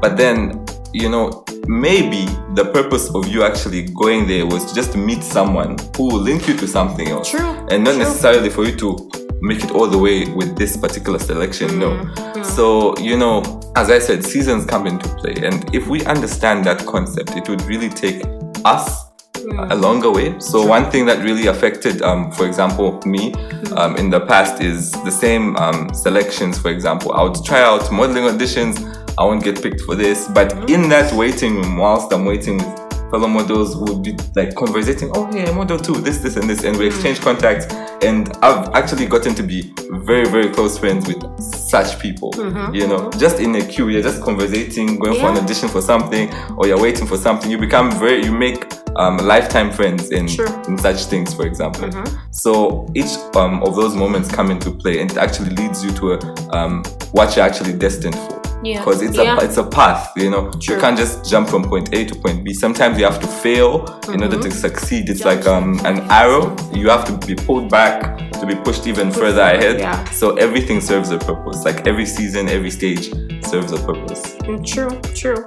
But 0.00 0.16
then, 0.16 0.64
you 0.92 1.08
know, 1.08 1.44
maybe 1.66 2.26
the 2.54 2.70
purpose 2.72 3.14
of 3.14 3.26
you 3.28 3.42
actually 3.44 3.86
going 3.94 4.26
there 4.26 4.46
was 4.46 4.66
to 4.66 4.74
just 4.74 4.96
meet 4.96 5.22
someone 5.22 5.76
who 5.96 6.04
will 6.08 6.20
link 6.20 6.46
you 6.46 6.56
to 6.58 6.66
something 6.66 7.08
else, 7.08 7.30
True, 7.30 7.40
and 7.70 7.82
not 7.82 7.92
true. 7.92 7.98
necessarily 7.98 8.50
for 8.50 8.64
you 8.64 8.76
to 8.76 9.10
make 9.40 9.64
it 9.64 9.70
all 9.70 9.86
the 9.86 9.98
way 9.98 10.30
with 10.32 10.56
this 10.56 10.76
particular 10.76 11.18
selection. 11.18 11.78
No. 11.78 11.90
Mm-hmm. 11.90 12.42
So, 12.42 12.96
you 12.98 13.16
know, 13.16 13.42
as 13.76 13.88
I 13.90 13.98
said, 13.98 14.24
seasons 14.24 14.66
come 14.66 14.86
into 14.86 15.08
play. 15.16 15.34
And 15.42 15.74
if 15.74 15.86
we 15.86 16.04
understand 16.04 16.64
that 16.66 16.84
concept, 16.86 17.36
it 17.36 17.48
would 17.48 17.62
really 17.62 17.88
take 17.88 18.22
us 18.64 19.09
a 19.58 19.74
longer 19.74 20.10
way. 20.10 20.38
So, 20.38 20.64
one 20.66 20.90
thing 20.90 21.06
that 21.06 21.22
really 21.24 21.46
affected, 21.46 22.02
um, 22.02 22.30
for 22.32 22.46
example, 22.46 23.00
me 23.04 23.32
um, 23.76 23.96
in 23.96 24.10
the 24.10 24.20
past 24.20 24.60
is 24.60 24.92
the 25.04 25.10
same 25.10 25.56
um, 25.56 25.92
selections, 25.94 26.58
for 26.58 26.70
example. 26.70 27.12
I 27.12 27.22
would 27.22 27.44
try 27.44 27.62
out 27.62 27.90
modeling 27.92 28.24
auditions, 28.24 28.78
I 29.18 29.24
won't 29.24 29.44
get 29.44 29.62
picked 29.62 29.82
for 29.82 29.94
this. 29.94 30.28
But 30.28 30.70
in 30.70 30.88
that 30.88 31.12
waiting 31.12 31.56
room, 31.56 31.76
whilst 31.76 32.12
I'm 32.12 32.24
waiting 32.24 32.58
with 32.58 32.80
fellow 33.10 33.28
models 33.28 33.76
would 33.76 34.02
be 34.02 34.16
like 34.36 34.54
conversating, 34.54 35.10
oh 35.14 35.30
yeah, 35.34 35.50
model 35.52 35.78
two, 35.78 35.94
this, 35.94 36.18
this, 36.18 36.36
and 36.36 36.48
this, 36.48 36.64
and 36.64 36.76
we 36.76 36.86
exchange 36.86 37.20
contacts. 37.20 37.66
And 38.02 38.34
I've 38.40 38.68
actually 38.74 39.06
gotten 39.06 39.34
to 39.34 39.42
be 39.42 39.74
very, 39.90 40.24
very 40.26 40.48
close 40.48 40.78
friends 40.78 41.06
with 41.06 41.42
such 41.42 41.98
people. 41.98 42.32
You 42.74 42.86
know, 42.86 43.10
just 43.18 43.40
in 43.40 43.54
a 43.56 43.64
queue, 43.64 43.88
you're 43.88 44.02
just 44.02 44.22
conversating, 44.22 44.98
going 44.98 45.20
for 45.20 45.28
an 45.28 45.36
audition 45.36 45.68
for 45.68 45.82
something, 45.82 46.32
or 46.56 46.66
you're 46.66 46.80
waiting 46.80 47.06
for 47.06 47.16
something. 47.16 47.50
You 47.50 47.58
become 47.58 47.90
very, 47.98 48.24
you 48.24 48.32
make 48.32 48.64
um, 49.00 49.16
lifetime 49.18 49.70
friends 49.70 50.10
in, 50.10 50.28
Sure. 50.28 50.52
in 50.68 50.76
such 50.78 51.00
things, 51.12 51.32
for 51.34 51.46
example. 51.46 51.88
So 52.30 52.86
each 52.94 53.12
um, 53.34 53.62
of 53.62 53.74
those 53.76 53.94
moments 53.94 54.28
come 54.30 54.50
into 54.50 54.70
play, 54.70 55.00
and 55.00 55.10
it 55.10 55.16
actually 55.16 55.50
leads 55.60 55.84
you 55.84 55.90
to 56.00 56.12
a, 56.14 56.18
um, 56.56 56.82
what 57.12 57.34
you're 57.36 57.44
actually 57.44 57.72
destined 57.86 58.14
for. 58.16 58.36
Yeah. 58.62 58.78
Because 58.80 59.00
it's 59.00 59.16
Yeah. 59.16 59.38
a 59.40 59.44
it's 59.46 59.56
a 59.56 59.64
path, 59.64 60.12
you 60.16 60.28
know. 60.30 60.50
True. 60.62 60.74
You 60.74 60.80
can't 60.82 60.98
just 60.98 61.24
jump 61.30 61.48
from 61.48 61.62
point 61.64 61.94
A 61.94 62.04
to 62.04 62.14
point 62.14 62.44
B. 62.44 62.52
Sometimes 62.52 62.98
you 62.98 63.04
have 63.06 63.18
to 63.20 63.26
fail 63.26 63.70
in 64.12 64.22
order 64.22 64.38
to 64.38 64.50
succeed. 64.50 65.08
It's 65.08 65.24
like 65.24 65.46
um, 65.46 65.80
an 65.86 66.00
arrow. 66.10 66.54
You 66.74 66.90
have 66.90 67.04
to 67.06 67.26
be 67.26 67.34
pulled 67.34 67.70
back 67.70 68.18
to 68.40 68.44
be 68.46 68.54
pushed 68.66 68.86
even 68.86 69.10
further 69.10 69.40
ahead. 69.42 69.78
yeah. 69.78 70.04
So 70.10 70.34
everything 70.36 70.82
serves 70.82 71.10
a 71.10 71.16
purpose. 71.18 71.64
Like 71.64 71.86
every 71.86 72.04
season, 72.04 72.48
every 72.50 72.70
stage 72.70 73.04
serves 73.50 73.72
a 73.72 73.78
purpose. 73.78 74.22
Mm, 74.44 74.60
True, 74.72 74.92
true. 75.20 75.40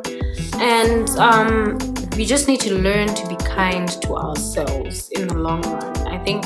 And 0.59 1.07
um, 1.19 1.77
we 2.15 2.25
just 2.25 2.47
need 2.47 2.59
to 2.61 2.73
learn 2.75 3.07
to 3.07 3.27
be 3.27 3.35
kind 3.37 3.87
to 4.03 4.15
ourselves 4.15 5.09
in 5.09 5.27
the 5.27 5.33
long 5.37 5.61
run. 5.63 6.07
I 6.07 6.17
think 6.23 6.43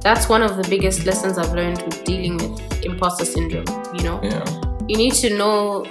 that's 0.00 0.28
one 0.28 0.42
of 0.42 0.56
the 0.56 0.66
biggest 0.68 1.04
lessons 1.06 1.38
I've 1.38 1.52
learned 1.54 1.82
with 1.82 2.04
dealing 2.04 2.36
with 2.38 2.84
imposter 2.84 3.24
syndrome. 3.24 3.66
You 3.94 4.02
know, 4.04 4.20
Yeah. 4.22 4.44
you 4.88 4.96
need 4.96 5.14
to 5.14 5.30
know 5.36 5.84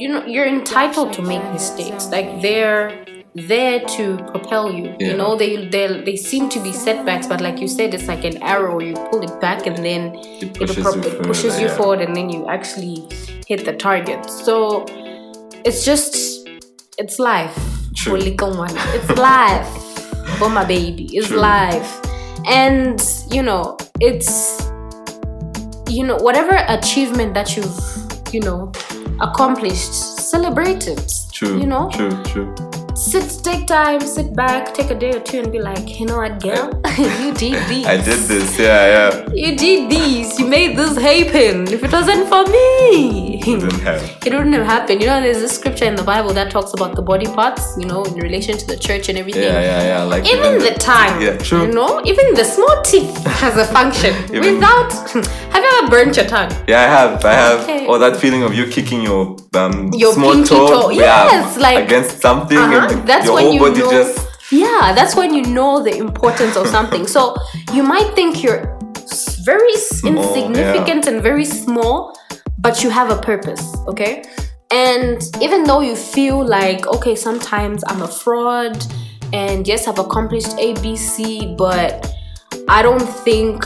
you 0.00 0.08
know 0.08 0.24
you're 0.26 0.46
entitled 0.46 1.12
to 1.12 1.22
make 1.22 1.42
mistakes 1.52 2.06
like 2.10 2.40
they're 2.40 3.04
there 3.34 3.80
to 3.80 4.16
propel 4.30 4.72
you 4.72 4.94
Yeah. 5.00 5.08
you 5.08 5.16
know 5.16 5.34
they 5.36 5.66
they 5.66 5.86
they 6.02 6.14
seem 6.16 6.48
to 6.50 6.60
be 6.60 6.72
setbacks 6.72 7.26
but 7.26 7.40
like 7.40 7.58
you 7.58 7.66
said 7.66 7.92
it's 7.94 8.06
like 8.06 8.22
an 8.24 8.40
arrow 8.42 8.78
you 8.78 8.94
pull 9.10 9.22
it 9.22 9.40
back 9.40 9.66
and 9.66 9.76
then 9.84 10.14
It 10.40 10.54
pushes 10.54 10.84
prop- 10.84 11.04
you 11.04 11.10
it 11.10 11.22
pushes 11.24 11.58
you 11.60 11.66
yeah. 11.66 11.76
forward 11.76 12.00
and 12.00 12.14
then 12.14 12.30
you 12.30 12.46
actually 12.48 13.08
hit 13.48 13.64
the 13.64 13.72
target 13.72 14.30
so 14.30 14.84
it's 15.64 15.84
just 15.84 16.37
it's 16.98 17.18
life 17.20 17.54
True. 17.94 18.18
for 18.18 18.18
little 18.18 18.56
one 18.56 18.74
it's 18.76 19.08
life 19.10 19.68
for 20.38 20.48
my 20.50 20.64
baby 20.64 21.08
it's 21.12 21.28
True. 21.28 21.38
life 21.38 22.00
and 22.46 23.00
you 23.30 23.42
know 23.42 23.76
it's 24.00 24.60
you 25.88 26.04
know 26.04 26.16
whatever 26.16 26.56
achievement 26.68 27.34
that 27.34 27.56
you've 27.56 28.34
you 28.34 28.40
know 28.40 28.72
accomplished 29.20 29.94
celebrate 29.94 30.88
it 30.88 31.12
True. 31.32 31.60
you 31.60 31.66
know 31.66 31.88
True. 31.92 32.10
True. 32.24 32.54
sit 32.96 33.44
take 33.44 33.68
time 33.68 34.00
sit 34.00 34.34
back 34.34 34.74
take 34.74 34.90
a 34.90 34.94
day 34.98 35.10
or 35.10 35.20
two 35.20 35.38
and 35.38 35.52
be 35.52 35.60
like 35.60 36.00
you 36.00 36.06
know 36.06 36.16
what 36.16 36.42
girl 36.42 36.68
you 36.98 37.32
did 37.34 37.68
these 37.68 37.86
I 37.86 37.96
did 37.96 38.18
this. 38.26 38.58
Yeah. 38.58 38.86
Yeah. 39.14 39.32
you 39.32 39.56
did 39.56 39.88
these 39.88 40.36
you 40.38 40.46
made 40.48 40.76
this 40.76 40.96
happen 40.96 41.68
if 41.72 41.84
it 41.84 41.92
wasn't 41.92 42.28
for 42.28 42.44
me 42.50 43.37
Didn't 43.56 43.80
have. 43.88 44.02
it 44.26 44.32
wouldn't 44.34 44.54
have 44.54 44.66
happened 44.66 45.00
you 45.00 45.06
know 45.06 45.20
there's 45.20 45.42
a 45.42 45.48
scripture 45.48 45.84
in 45.86 45.94
the 45.94 46.02
bible 46.02 46.32
that 46.38 46.50
talks 46.50 46.72
about 46.74 46.94
the 46.96 47.02
body 47.02 47.26
parts 47.26 47.76
you 47.80 47.86
know 47.86 48.02
in 48.04 48.14
relation 48.28 48.56
to 48.58 48.66
the 48.66 48.76
church 48.86 49.08
and 49.08 49.16
everything 49.18 49.42
Yeah. 49.42 49.60
Yeah. 49.70 49.82
Yeah. 49.92 50.02
Like 50.12 50.24
even 50.34 50.58
the 50.68 50.74
tongue, 50.90 51.20
Yeah. 51.22 51.36
True. 51.38 51.62
you 51.66 51.72
know, 51.78 51.90
even 52.10 52.34
the 52.40 52.44
small 52.44 52.74
teeth 52.90 53.14
has 53.42 53.54
a 53.56 53.66
function. 53.76 54.12
Even- 54.36 54.54
Without, 54.56 54.92
have 55.52 55.62
you 55.64 55.70
ever 55.78 55.88
burnt 55.94 56.16
your 56.16 56.26
tongue? 56.26 56.50
Yeah, 56.72 56.80
I 56.86 56.88
have. 56.96 57.24
I 57.24 57.32
have. 57.44 57.60
Okay. 57.62 57.86
Or 57.90 57.98
that 58.04 58.16
feeling 58.22 58.42
of 58.42 58.52
you 58.58 58.64
kicking 58.76 59.00
your 59.02 59.36
um 59.60 59.90
Your 60.02 60.12
small 60.14 60.32
pinky 60.34 60.48
toe, 60.54 60.68
toe. 60.74 60.90
Yes, 60.90 61.56
yeah, 61.56 61.62
like- 61.66 61.84
against 61.86 62.20
something, 62.26 62.58
Uh-huh. 62.58 62.88
and 62.92 63.06
That's 63.10 63.24
your 63.26 63.34
when 63.36 63.44
whole 63.44 63.54
you 63.54 63.60
body 63.66 63.80
know. 63.80 63.90
just 63.98 64.14
Yeah, 64.64 64.92
that's 64.98 65.14
when 65.20 65.30
you 65.36 65.44
know 65.56 65.72
the 65.88 65.94
importance 66.06 66.54
of 66.60 66.66
something. 66.76 67.06
So 67.06 67.20
you 67.76 67.82
might 67.82 68.10
think 68.18 68.42
you're 68.44 68.62
very 69.52 69.76
Small, 69.76 70.12
insignificant 70.12 71.06
and 71.10 71.22
very 71.22 71.44
small, 71.44 71.96
but 72.58 72.82
you 72.82 72.90
have 72.90 73.10
a 73.10 73.20
purpose. 73.20 73.62
Okay, 73.86 74.24
and 74.70 75.22
even 75.40 75.64
though 75.64 75.80
you 75.80 75.96
feel 75.96 76.44
like 76.44 76.86
okay, 76.86 77.14
sometimes 77.14 77.82
I'm 77.86 78.02
a 78.02 78.08
fraud, 78.08 78.84
and 79.32 79.66
yes, 79.66 79.88
I've 79.88 79.98
accomplished 79.98 80.56
A, 80.58 80.74
B, 80.82 80.96
C, 80.96 81.54
but 81.56 82.12
I 82.68 82.82
don't 82.82 83.08
think 83.24 83.64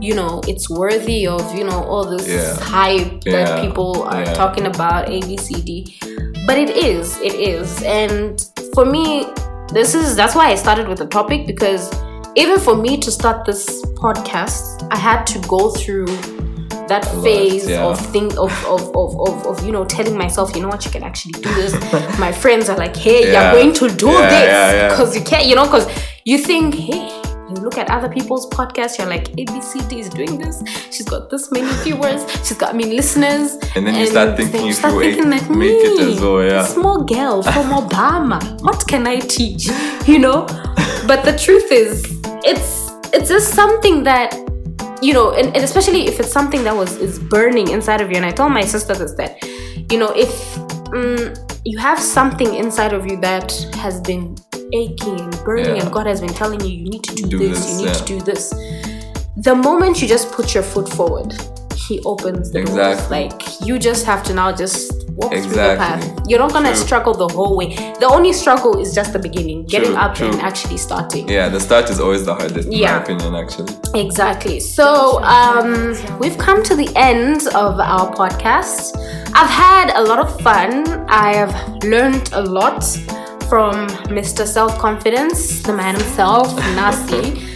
you 0.00 0.14
know 0.14 0.40
it's 0.48 0.68
worthy 0.68 1.26
of 1.26 1.54
you 1.54 1.64
know 1.64 1.84
all 1.84 2.04
this 2.04 2.26
Yeah. 2.28 2.56
hype 2.60 3.22
Yeah. 3.24 3.32
that 3.44 3.60
people 3.64 4.02
are 4.02 4.24
Yeah. 4.24 4.34
talking 4.34 4.66
about 4.66 5.08
A 5.08 5.20
B 5.20 5.36
C 5.36 5.54
D. 5.62 5.98
But 6.46 6.58
it 6.58 6.70
is, 6.70 7.18
it 7.20 7.34
is, 7.34 7.82
and 7.84 8.44
for 8.74 8.84
me, 8.84 9.26
this 9.72 9.94
is 9.94 10.16
that's 10.16 10.34
why 10.34 10.46
I 10.50 10.56
started 10.56 10.88
with 10.88 10.98
the 10.98 11.06
topic 11.06 11.46
because 11.46 11.88
even 12.34 12.58
for 12.58 12.74
me 12.74 12.96
to 12.98 13.10
start 13.12 13.44
this 13.44 13.80
podcast, 14.02 14.86
I 14.90 14.96
had 14.98 15.24
to 15.26 15.38
go 15.46 15.70
through 15.70 16.08
that 16.92 17.04
lot, 17.14 17.24
phase 17.24 17.64
yeah. 17.68 17.84
of 17.88 17.96
think 18.14 18.30
of 18.46 18.52
of, 18.74 18.82
of, 19.02 19.10
of 19.26 19.34
of 19.50 19.54
you 19.66 19.72
know 19.76 19.84
telling 19.96 20.16
myself, 20.24 20.46
you 20.54 20.62
know 20.62 20.68
what, 20.74 20.84
you 20.86 20.90
can 20.96 21.02
actually 21.10 21.32
do 21.46 21.50
this. 21.60 21.72
My 22.26 22.32
friends 22.42 22.68
are 22.70 22.76
like, 22.84 22.96
hey, 23.06 23.20
Yeah. 23.22 23.32
you're 23.32 23.52
going 23.60 23.72
to 23.82 23.86
do 24.04 24.10
this 24.32 24.90
because 24.92 25.10
you 25.16 25.22
can't, 25.30 25.46
you 25.48 25.54
know, 25.58 25.64
because 25.70 25.86
you 26.30 26.38
think, 26.38 26.74
hey. 26.74 27.08
You 27.52 27.58
look 27.68 27.76
at 27.76 27.90
other 27.90 28.08
people's 28.08 28.46
podcasts, 28.48 28.96
you're 28.96 29.10
like, 29.14 29.24
ABCD 29.40 29.98
is 30.04 30.08
doing 30.08 30.38
this. 30.38 30.56
She's 30.90 31.04
got 31.04 31.28
this 31.28 31.52
many 31.52 31.70
viewers. 31.84 32.20
She's 32.46 32.56
got 32.56 32.74
me 32.74 32.84
listeners. 32.86 33.58
And 33.76 33.86
then 33.86 33.94
you 33.94 34.06
start 34.06 34.38
thinking 34.38 34.68
if 34.68 34.76
start 34.76 34.94
you 34.94 35.00
thinking 35.00 35.28
make- 35.28 35.42
like 35.48 35.50
make 35.50 35.84
it 35.88 35.96
me, 35.98 36.12
as 36.14 36.20
well, 36.22 36.42
yeah. 36.42 36.64
Small 36.64 37.04
girl 37.04 37.42
from 37.54 37.66
Obama. 37.82 38.38
What 38.62 38.80
can 38.88 39.06
I 39.06 39.18
teach? 39.36 39.68
You 40.06 40.18
know? 40.24 40.46
But 41.10 41.24
the 41.28 41.34
truth 41.44 41.68
is, 41.82 41.94
it's 42.50 42.68
it's 43.12 43.28
just 43.28 43.48
something 43.60 43.96
that 44.04 44.28
you 45.02 45.12
know, 45.12 45.32
and, 45.32 45.48
and 45.54 45.64
especially 45.64 46.06
if 46.06 46.20
it's 46.20 46.30
something 46.32 46.62
that 46.64 46.74
was 46.76 46.96
is 46.96 47.18
burning 47.18 47.68
inside 47.68 48.00
of 48.00 48.10
you. 48.10 48.16
And 48.16 48.24
I 48.24 48.30
told 48.30 48.52
my 48.52 48.64
sister 48.64 48.94
this 48.94 49.12
that, 49.14 49.42
you 49.90 49.98
know, 49.98 50.12
if 50.16 50.30
mm, 50.94 51.60
you 51.64 51.78
have 51.78 51.98
something 51.98 52.54
inside 52.54 52.92
of 52.92 53.06
you 53.06 53.20
that 53.20 53.52
has 53.74 54.00
been 54.00 54.36
aching 54.72 55.20
and 55.20 55.32
burning, 55.44 55.76
Yeah. 55.76 55.82
and 55.82 55.92
God 55.92 56.06
has 56.06 56.20
been 56.20 56.32
telling 56.32 56.60
you, 56.60 56.68
you 56.68 56.84
need 56.84 57.02
to 57.04 57.14
do, 57.14 57.28
Do 57.28 57.38
this, 57.38 57.58
this, 57.58 57.70
you 57.70 57.76
need 57.78 57.86
yeah. 57.86 57.92
to 57.94 58.04
do 58.04 58.20
this. 58.20 58.50
The 59.36 59.54
moment 59.54 60.00
you 60.00 60.06
just 60.06 60.30
put 60.30 60.54
your 60.54 60.62
foot 60.62 60.88
forward, 60.88 61.32
He 61.74 62.00
opens 62.04 62.52
the 62.52 62.62
doors. 62.62 63.10
Like 63.10 63.60
you 63.60 63.78
just 63.78 64.06
have 64.06 64.22
to 64.24 64.34
now 64.34 64.52
just 64.52 65.01
walk 65.16 65.30
through 65.32 65.40
the 65.42 65.46
Exactly. 65.48 66.08
path. 66.10 66.20
You're 66.28 66.38
not 66.38 66.52
gonna 66.52 66.72
True. 66.74 66.86
struggle 66.86 67.14
the 67.14 67.28
whole 67.28 67.56
way. 67.56 67.68
The 68.00 68.06
only 68.08 68.32
struggle 68.32 68.78
is 68.80 68.94
just 68.94 69.12
the 69.12 69.18
beginning, 69.18 69.64
getting 69.66 69.90
True, 69.92 69.96
up 70.04 70.14
true. 70.14 70.28
and 70.28 70.40
actually 70.40 70.78
starting. 70.78 71.28
Yeah, 71.28 71.48
the 71.48 71.60
start 71.60 71.90
is 71.90 71.98
always 72.00 72.24
the 72.24 72.34
hardest, 72.34 72.66
in 72.68 72.72
Yeah. 72.72 72.92
my 72.96 73.02
opinion, 73.02 73.34
actually. 73.34 73.72
Exactly. 73.94 74.58
So 74.60 75.22
um, 75.22 75.94
we've 76.20 76.38
come 76.38 76.62
to 76.64 76.74
the 76.74 76.88
end 76.96 77.46
of 77.64 77.78
our 77.80 78.06
podcast. 78.14 78.96
I've 79.34 79.50
had 79.50 79.92
a 79.96 80.02
lot 80.02 80.18
of 80.18 80.28
fun. 80.40 80.70
I 81.08 81.34
have 81.34 81.54
learned 81.84 82.30
a 82.32 82.42
lot 82.42 82.82
from 83.48 83.74
Mr. 84.18 84.46
Self 84.46 84.78
Confidence, 84.78 85.62
the 85.62 85.72
man 85.74 85.94
himself, 85.94 86.54
Nasi. 86.76 87.24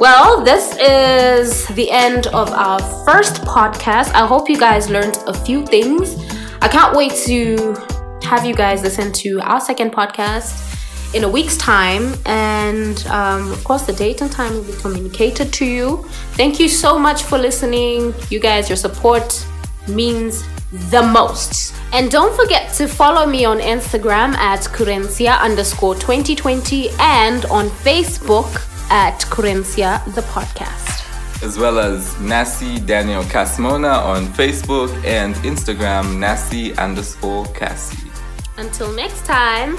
Well, 0.00 0.42
this 0.44 0.76
is 0.80 1.66
the 1.68 1.88
end 1.88 2.26
of 2.28 2.50
our 2.50 2.80
first 3.06 3.36
podcast. 3.42 4.12
I 4.12 4.26
hope 4.26 4.50
you 4.50 4.58
guys 4.58 4.90
learned 4.90 5.18
a 5.28 5.32
few 5.32 5.64
things. 5.64 6.16
I 6.64 6.68
can't 6.68 6.96
wait 6.96 7.12
to 7.26 7.74
have 8.22 8.46
you 8.46 8.54
guys 8.54 8.82
listen 8.82 9.12
to 9.12 9.38
our 9.42 9.60
second 9.60 9.92
podcast 9.92 11.14
in 11.14 11.24
a 11.24 11.28
week's 11.28 11.58
time. 11.58 12.14
And 12.24 13.06
um, 13.08 13.52
of 13.52 13.62
course, 13.64 13.82
the 13.82 13.92
date 13.92 14.22
and 14.22 14.32
time 14.32 14.54
will 14.54 14.64
be 14.64 14.72
communicated 14.72 15.52
to 15.52 15.66
you. 15.66 16.04
Thank 16.38 16.58
you 16.58 16.70
so 16.70 16.98
much 16.98 17.24
for 17.24 17.36
listening. 17.36 18.14
You 18.30 18.40
guys, 18.40 18.70
your 18.70 18.78
support 18.78 19.46
means 19.88 20.42
the 20.90 21.02
most. 21.02 21.74
And 21.92 22.10
don't 22.10 22.34
forget 22.34 22.72
to 22.76 22.88
follow 22.88 23.26
me 23.26 23.44
on 23.44 23.58
Instagram 23.58 24.34
at 24.36 24.60
Querencia 24.60 25.38
underscore 25.40 25.96
2020 25.96 26.88
and 26.98 27.44
on 27.44 27.68
Facebook 27.68 28.50
at 28.90 29.20
Querencia 29.28 30.02
the 30.14 30.22
podcast. 30.22 31.03
As 31.44 31.58
well 31.58 31.78
as 31.78 32.18
Nasi 32.20 32.80
Daniel 32.80 33.22
Casmona 33.24 34.02
on 34.02 34.24
Facebook 34.28 34.88
and 35.04 35.34
Instagram, 35.44 36.18
Nasi 36.18 36.74
underscore 36.78 37.44
Cassie. 37.52 38.10
Until 38.56 38.90
next 38.92 39.26
time, 39.26 39.76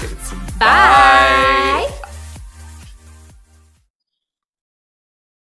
Bye. 0.58 1.88
bye. 1.88 1.92